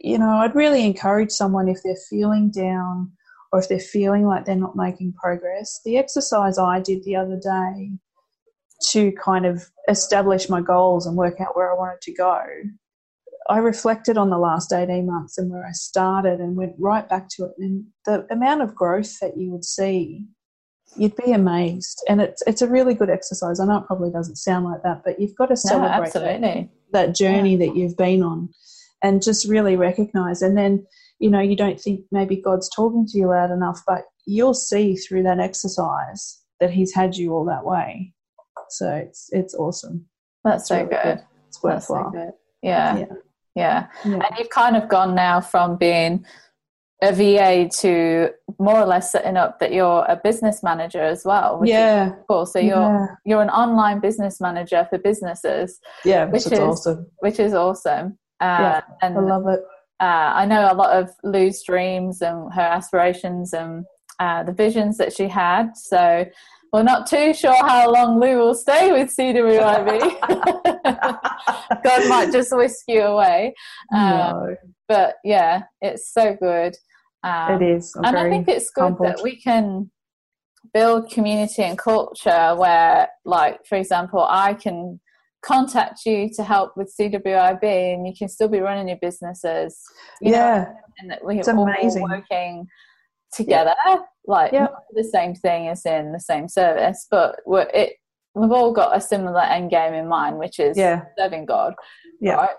you 0.00 0.16
know, 0.16 0.30
I'd 0.30 0.54
really 0.54 0.84
encourage 0.84 1.30
someone 1.30 1.68
if 1.68 1.78
they're 1.82 1.96
feeling 2.08 2.50
down 2.50 3.10
or 3.52 3.58
if 3.58 3.68
they're 3.68 3.80
feeling 3.80 4.26
like 4.26 4.44
they're 4.44 4.54
not 4.54 4.76
making 4.76 5.12
progress. 5.14 5.80
The 5.84 5.98
exercise 5.98 6.56
I 6.56 6.80
did 6.80 7.02
the 7.02 7.16
other 7.16 7.36
day 7.36 7.98
to 8.90 9.12
kind 9.12 9.46
of 9.46 9.64
establish 9.88 10.48
my 10.48 10.60
goals 10.60 11.06
and 11.06 11.16
work 11.16 11.40
out 11.40 11.56
where 11.56 11.70
I 11.70 11.76
wanted 11.76 12.00
to 12.02 12.14
go, 12.14 12.42
I 13.48 13.58
reflected 13.58 14.16
on 14.16 14.30
the 14.30 14.38
last 14.38 14.72
18 14.72 15.06
months 15.06 15.36
and 15.36 15.50
where 15.50 15.66
I 15.66 15.72
started 15.72 16.40
and 16.40 16.56
went 16.56 16.74
right 16.78 17.06
back 17.08 17.28
to 17.30 17.44
it. 17.44 17.52
And 17.58 17.84
the 18.06 18.26
amount 18.30 18.62
of 18.62 18.74
growth 18.74 19.18
that 19.20 19.36
you 19.36 19.50
would 19.50 19.64
see, 19.64 20.26
you'd 20.96 21.16
be 21.16 21.32
amazed. 21.32 22.02
And 22.08 22.20
it's, 22.20 22.42
it's 22.46 22.62
a 22.62 22.68
really 22.68 22.94
good 22.94 23.10
exercise. 23.10 23.60
I 23.60 23.66
know 23.66 23.78
it 23.78 23.86
probably 23.86 24.10
doesn't 24.10 24.36
sound 24.36 24.64
like 24.64 24.82
that, 24.82 25.02
but 25.04 25.20
you've 25.20 25.36
got 25.36 25.46
to 25.46 25.56
celebrate 25.56 26.14
no, 26.14 26.20
that, 26.20 26.68
that, 26.92 27.14
journey 27.14 27.56
yeah. 27.56 27.66
that 27.66 27.76
you've 27.76 27.96
been 27.96 28.22
on 28.22 28.48
and 29.02 29.22
just 29.22 29.46
really 29.46 29.76
recognize. 29.76 30.40
And 30.40 30.56
then, 30.56 30.86
you 31.18 31.28
know, 31.28 31.40
you 31.40 31.56
don't 31.56 31.80
think 31.80 32.00
maybe 32.10 32.36
God's 32.36 32.70
talking 32.74 33.06
to 33.06 33.18
you 33.18 33.28
loud 33.28 33.50
enough, 33.50 33.82
but 33.86 34.04
you'll 34.26 34.54
see 34.54 34.96
through 34.96 35.24
that 35.24 35.38
exercise 35.38 36.40
that 36.60 36.70
He's 36.70 36.94
had 36.94 37.16
you 37.16 37.34
all 37.34 37.44
that 37.44 37.66
way. 37.66 38.14
So 38.70 38.88
it's 38.94 39.28
it's 39.32 39.54
awesome. 39.54 40.06
That's 40.44 40.68
so 40.68 40.76
really 40.76 40.88
good. 40.90 41.02
good. 41.02 41.18
It's 41.48 41.58
That's 41.62 41.86
so 41.86 41.94
worthwhile. 41.94 42.10
good. 42.10 42.32
Yeah. 42.62 42.98
Yeah. 42.98 43.06
Yeah. 43.56 43.86
Yeah. 44.04 44.12
And 44.22 44.38
you've 44.38 44.50
kind 44.50 44.76
of 44.76 44.88
gone 44.88 45.14
now 45.14 45.40
from 45.40 45.76
being 45.76 46.24
a 47.02 47.12
VA 47.12 47.68
to 47.80 48.30
more 48.58 48.78
or 48.80 48.86
less 48.86 49.12
setting 49.12 49.36
up 49.36 49.58
that 49.60 49.72
you're 49.72 50.04
a 50.08 50.18
business 50.22 50.62
manager 50.62 51.00
as 51.02 51.24
well. 51.24 51.58
Which 51.60 51.70
Yeah. 51.70 52.14
Cool. 52.28 52.46
So 52.46 52.58
you're 52.58 52.76
yeah. 52.76 53.06
you're 53.24 53.42
an 53.42 53.50
online 53.50 54.00
business 54.00 54.40
manager 54.40 54.86
for 54.90 54.98
businesses, 54.98 55.80
Yeah, 56.04 56.24
which 56.26 56.46
is- 56.46 56.58
awesome. 56.58 57.06
which 57.18 57.38
is 57.38 57.54
awesome. 57.54 58.18
Uh, 58.40 58.58
Yeah, 58.60 58.80
and 59.02 59.16
I 59.18 59.20
love 59.20 59.46
it. 59.48 59.60
uh, 60.00 60.32
I 60.34 60.44
know 60.46 60.70
a 60.70 60.74
lot 60.74 60.90
of 60.90 61.10
Lou's 61.22 61.62
dreams 61.62 62.20
and 62.22 62.52
her 62.54 62.60
aspirations 62.62 63.52
and 63.52 63.84
uh, 64.18 64.42
the 64.44 64.52
visions 64.52 64.96
that 64.98 65.12
she 65.12 65.28
had. 65.28 65.76
So 65.76 66.24
we're 66.74 66.82
not 66.82 67.06
too 67.06 67.32
sure 67.32 67.54
how 67.54 67.88
long 67.88 68.18
Lou 68.18 68.36
will 68.36 68.54
stay 68.54 68.90
with 68.90 69.16
CWIB. 69.16 70.20
God 71.84 72.08
might 72.08 72.30
just 72.32 72.48
whisk 72.50 72.82
you 72.88 73.02
away. 73.02 73.54
Um, 73.94 74.10
no, 74.10 74.56
But 74.88 75.14
yeah, 75.22 75.62
it's 75.80 76.12
so 76.12 76.34
good. 76.34 76.74
Um, 77.22 77.62
it 77.62 77.76
is. 77.76 77.94
And 77.94 78.16
I 78.16 78.28
think 78.28 78.48
it's 78.48 78.70
good 78.70 78.82
humbled. 78.82 79.08
that 79.08 79.22
we 79.22 79.40
can 79.40 79.92
build 80.72 81.10
community 81.12 81.62
and 81.62 81.78
culture 81.78 82.56
where, 82.56 83.08
like, 83.24 83.64
for 83.66 83.78
example, 83.78 84.26
I 84.28 84.54
can 84.54 84.98
contact 85.42 86.00
you 86.04 86.28
to 86.34 86.42
help 86.42 86.76
with 86.76 86.92
CWIB 87.00 87.62
and 87.62 88.04
you 88.04 88.14
can 88.18 88.26
still 88.28 88.48
be 88.48 88.58
running 88.58 88.88
your 88.88 88.98
businesses. 89.00 89.80
You 90.20 90.32
know, 90.32 90.38
yeah, 90.38 90.72
and 90.98 91.12
that 91.12 91.24
we're 91.24 91.38
It's 91.38 91.46
all 91.46 91.68
amazing. 91.68 92.02
working 92.02 92.66
together, 93.34 93.74
like 94.26 94.52
Yeah. 94.52 94.68
the 94.92 95.04
same 95.04 95.34
thing 95.34 95.68
as 95.68 95.84
in 95.84 96.12
the 96.12 96.20
same 96.20 96.48
service, 96.48 97.06
but 97.10 97.40
we're, 97.46 97.68
it 97.74 97.94
we've 98.34 98.50
all 98.52 98.72
got 98.72 98.96
a 98.96 99.00
similar 99.00 99.42
end 99.42 99.70
game 99.70 99.94
in 99.94 100.08
mind, 100.08 100.38
which 100.38 100.58
is 100.58 100.76
yeah, 100.76 101.02
serving 101.18 101.46
God. 101.46 101.74
Yeah. 102.20 102.34
Right? 102.34 102.56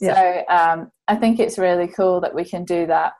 So 0.00 0.44
um, 0.48 0.92
I 1.08 1.16
think 1.16 1.40
it's 1.40 1.58
really 1.58 1.88
cool 1.88 2.20
that 2.20 2.34
we 2.34 2.44
can 2.44 2.64
do 2.64 2.86
that 2.86 3.12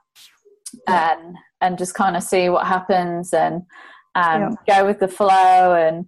Yeah. 0.88 1.16
and 1.18 1.36
and 1.60 1.76
just 1.76 1.94
kind 1.94 2.16
of 2.16 2.22
see 2.22 2.48
what 2.50 2.66
happens 2.66 3.32
and 3.34 3.62
um, 4.14 4.56
go 4.68 4.86
with 4.86 5.00
the 5.00 5.08
flow 5.08 5.74
and 5.74 6.06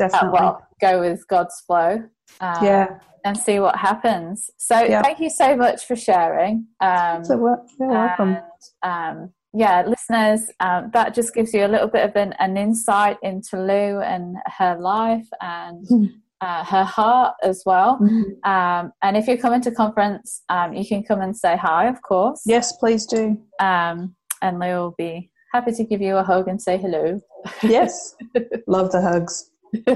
uh, 0.00 0.08
definitely. 0.08 0.30
well 0.40 0.66
go 0.80 1.00
with 1.00 1.26
God's 1.28 1.60
flow. 1.66 2.02
Um, 2.40 2.64
yeah, 2.64 2.98
and 3.24 3.36
see 3.36 3.60
what 3.60 3.76
happens. 3.76 4.50
So 4.58 4.80
Yeah. 4.80 5.02
thank 5.02 5.20
you 5.20 5.30
so 5.30 5.54
much 5.56 5.84
for 5.86 5.96
sharing. 5.96 6.66
Um, 6.80 7.24
so 7.24 7.36
welcome. 7.78 8.36
and, 8.36 8.42
um, 8.82 9.32
yeah, 9.54 9.84
listeners, 9.86 10.50
um, 10.60 10.90
that 10.92 11.14
just 11.14 11.34
gives 11.34 11.54
you 11.54 11.64
a 11.64 11.68
little 11.68 11.88
bit 11.88 12.04
of 12.04 12.16
an, 12.16 12.34
an 12.40 12.56
insight 12.56 13.16
into 13.22 13.56
Lou 13.56 14.00
and 14.00 14.36
her 14.58 14.76
life 14.78 15.26
and 15.40 15.86
Mhm. 15.88 16.08
uh, 16.40 16.64
her 16.64 16.84
heart 16.84 17.34
as 17.42 17.62
well. 17.64 17.98
Mhm. 18.00 18.44
Um, 18.46 18.92
and 19.02 19.16
if 19.16 19.26
you're 19.28 19.36
coming 19.38 19.60
to 19.62 19.70
conference, 19.70 20.42
um, 20.48 20.72
you 20.74 20.84
can 20.86 21.02
come 21.04 21.20
and 21.20 21.36
say 21.36 21.56
hi, 21.56 21.86
of 21.86 22.02
course. 22.02 22.42
Yes, 22.44 22.76
please 22.76 23.06
do. 23.06 23.38
Um, 23.60 24.16
and 24.42 24.58
Lou 24.58 24.66
will 24.76 24.94
be 24.98 25.30
happy 25.52 25.72
to 25.72 25.84
give 25.84 26.02
you 26.02 26.16
a 26.16 26.22
hug 26.24 26.48
and 26.48 26.60
say 26.60 26.76
hello. 26.76 27.20
Yes, 27.62 28.14
love 28.66 28.90
the 28.90 29.00
hugs. 29.00 29.50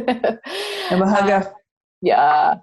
I'm 0.91 1.03
a 1.03 1.09
hugger. 1.09 1.53
Yeah. 2.01 2.55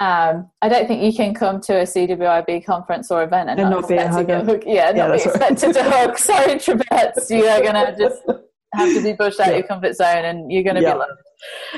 Um, 0.00 0.48
I 0.62 0.68
don't 0.68 0.86
think 0.86 1.02
you 1.02 1.12
can 1.12 1.34
come 1.34 1.60
to 1.62 1.80
a 1.80 1.82
CWIB 1.82 2.64
conference 2.64 3.10
or 3.10 3.24
event 3.24 3.50
and, 3.50 3.58
And 3.58 3.70
not, 3.70 3.80
not 3.80 3.88
be 3.88 3.96
a 3.96 4.04
to 4.04 4.08
hugger. 4.10 4.44
hooked. 4.44 4.64
Yeah, 4.66 4.90
Yeah, 4.94 5.06
not 5.06 5.06
be 5.06 5.10
right. 5.10 5.26
expected 5.26 5.72
to 5.74 5.82
hug. 5.82 6.18
Sorry, 6.30 6.46
introverts, 6.54 7.30
you 7.36 7.44
are 7.46 7.62
gonna 7.62 7.96
just 7.98 8.22
have 8.74 8.94
to 8.94 9.02
be 9.02 9.14
pushed 9.14 9.40
out 9.40 9.48
Yeah. 9.48 9.56
your 9.58 9.66
comfort 9.66 9.94
zone, 9.96 10.24
and 10.24 10.52
you're 10.52 10.62
gonna 10.62 10.80
Yeah. 10.82 10.92
be 10.92 10.98
loved. 10.98 11.12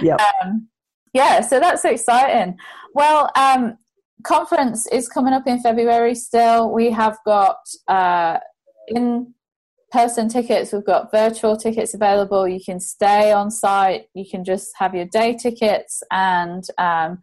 Yeah. 0.02 0.16
Um, 0.42 0.68
yeah, 1.14 1.40
so 1.40 1.59
that's 1.61 1.85
exciting. 1.85 2.56
Well, 2.94 3.30
um, 3.37 3.76
conference 4.22 4.87
is 4.88 5.09
coming 5.09 5.33
up 5.33 5.46
in 5.46 5.61
February. 5.61 6.14
Still, 6.14 6.70
we 6.70 6.90
have 6.90 7.16
got 7.24 7.56
uh, 7.88 8.38
in 8.88 9.33
person 9.90 10.28
tickets. 10.28 10.72
We've 10.72 10.85
got 10.85 11.11
virtual 11.11 11.56
tickets 11.56 11.94
available. 11.94 12.46
You 12.46 12.61
can 12.64 12.78
stay 12.80 13.33
on 13.33 13.50
site. 13.50 14.06
You 14.14 14.24
can 14.30 14.44
just 14.44 14.68
have 14.78 14.94
your 14.94 15.06
day 15.06 15.35
tickets 15.37 16.02
and 16.12 16.62
um, 16.78 17.18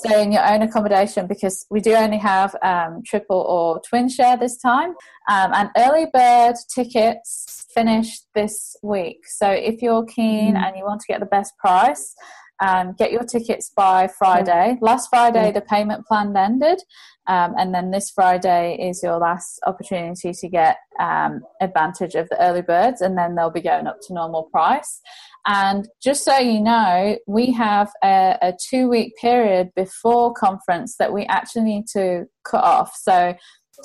stay 0.00 0.22
in 0.22 0.32
your 0.32 0.44
own 0.52 0.62
accommodation 0.62 1.26
because 1.26 1.66
we 1.70 1.80
do 1.80 1.92
only 1.94 2.18
have 2.18 2.54
um, 2.62 3.02
triple 3.04 3.42
or 3.56 3.80
twin 3.88 4.08
share 4.08 4.36
this 4.36 4.56
time. 4.56 4.90
Um, 5.30 5.50
and 5.54 5.70
early 5.76 6.06
bird 6.12 6.56
tickets 6.74 7.66
finish 7.74 8.20
this 8.34 8.76
week. 8.82 9.20
So 9.26 9.48
if 9.50 9.82
you're 9.82 10.04
keen 10.04 10.54
Mm. 10.54 10.62
and 10.64 10.76
you 10.76 10.84
want 10.84 11.00
to 11.00 11.06
get 11.12 11.20
the 11.20 11.26
best 11.26 11.56
price, 11.58 12.14
um, 12.60 12.94
get 12.96 13.10
your 13.10 13.24
tickets 13.24 13.70
by 13.76 14.06
Friday. 14.06 14.78
Last 14.80 15.08
Friday, 15.10 15.50
the 15.52 15.60
payment 15.60 16.06
plan 16.06 16.36
ended. 16.36 16.80
Um, 17.26 17.54
and 17.58 17.74
then 17.74 17.90
this 17.90 18.10
Friday 18.10 18.76
is 18.88 19.02
your 19.02 19.18
last 19.18 19.58
opportunity 19.66 20.32
to 20.32 20.48
get 20.48 20.76
um, 21.00 21.42
advantage 21.60 22.14
of 22.14 22.28
the 22.28 22.40
early 22.40 22.62
birds, 22.62 23.00
and 23.00 23.16
then 23.18 23.34
they'll 23.34 23.50
be 23.50 23.60
going 23.60 23.86
up 23.86 23.98
to 24.02 24.14
normal 24.14 24.44
price. 24.44 25.00
And 25.46 25.88
just 26.02 26.24
so 26.24 26.38
you 26.38 26.60
know, 26.60 27.18
we 27.26 27.52
have 27.52 27.90
a, 28.02 28.38
a 28.40 28.54
two 28.70 28.88
week 28.88 29.14
period 29.20 29.70
before 29.76 30.32
conference 30.32 30.96
that 30.98 31.12
we 31.12 31.24
actually 31.26 31.64
need 31.64 31.86
to 31.92 32.24
cut 32.44 32.64
off. 32.64 32.94
So, 32.96 33.34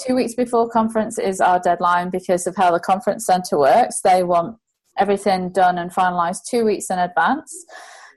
two 0.06 0.16
weeks 0.16 0.36
before 0.36 0.70
conference 0.70 1.18
is 1.20 1.42
our 1.42 1.60
deadline 1.60 2.10
because 2.10 2.48
of 2.48 2.56
how 2.56 2.72
the 2.72 2.80
conference 2.80 3.26
centre 3.26 3.58
works. 3.58 4.02
They 4.02 4.24
want 4.24 4.58
everything 4.98 5.52
done 5.52 5.78
and 5.78 5.92
finalised 5.92 6.42
two 6.50 6.64
weeks 6.64 6.90
in 6.90 7.00
advance. 7.00 7.54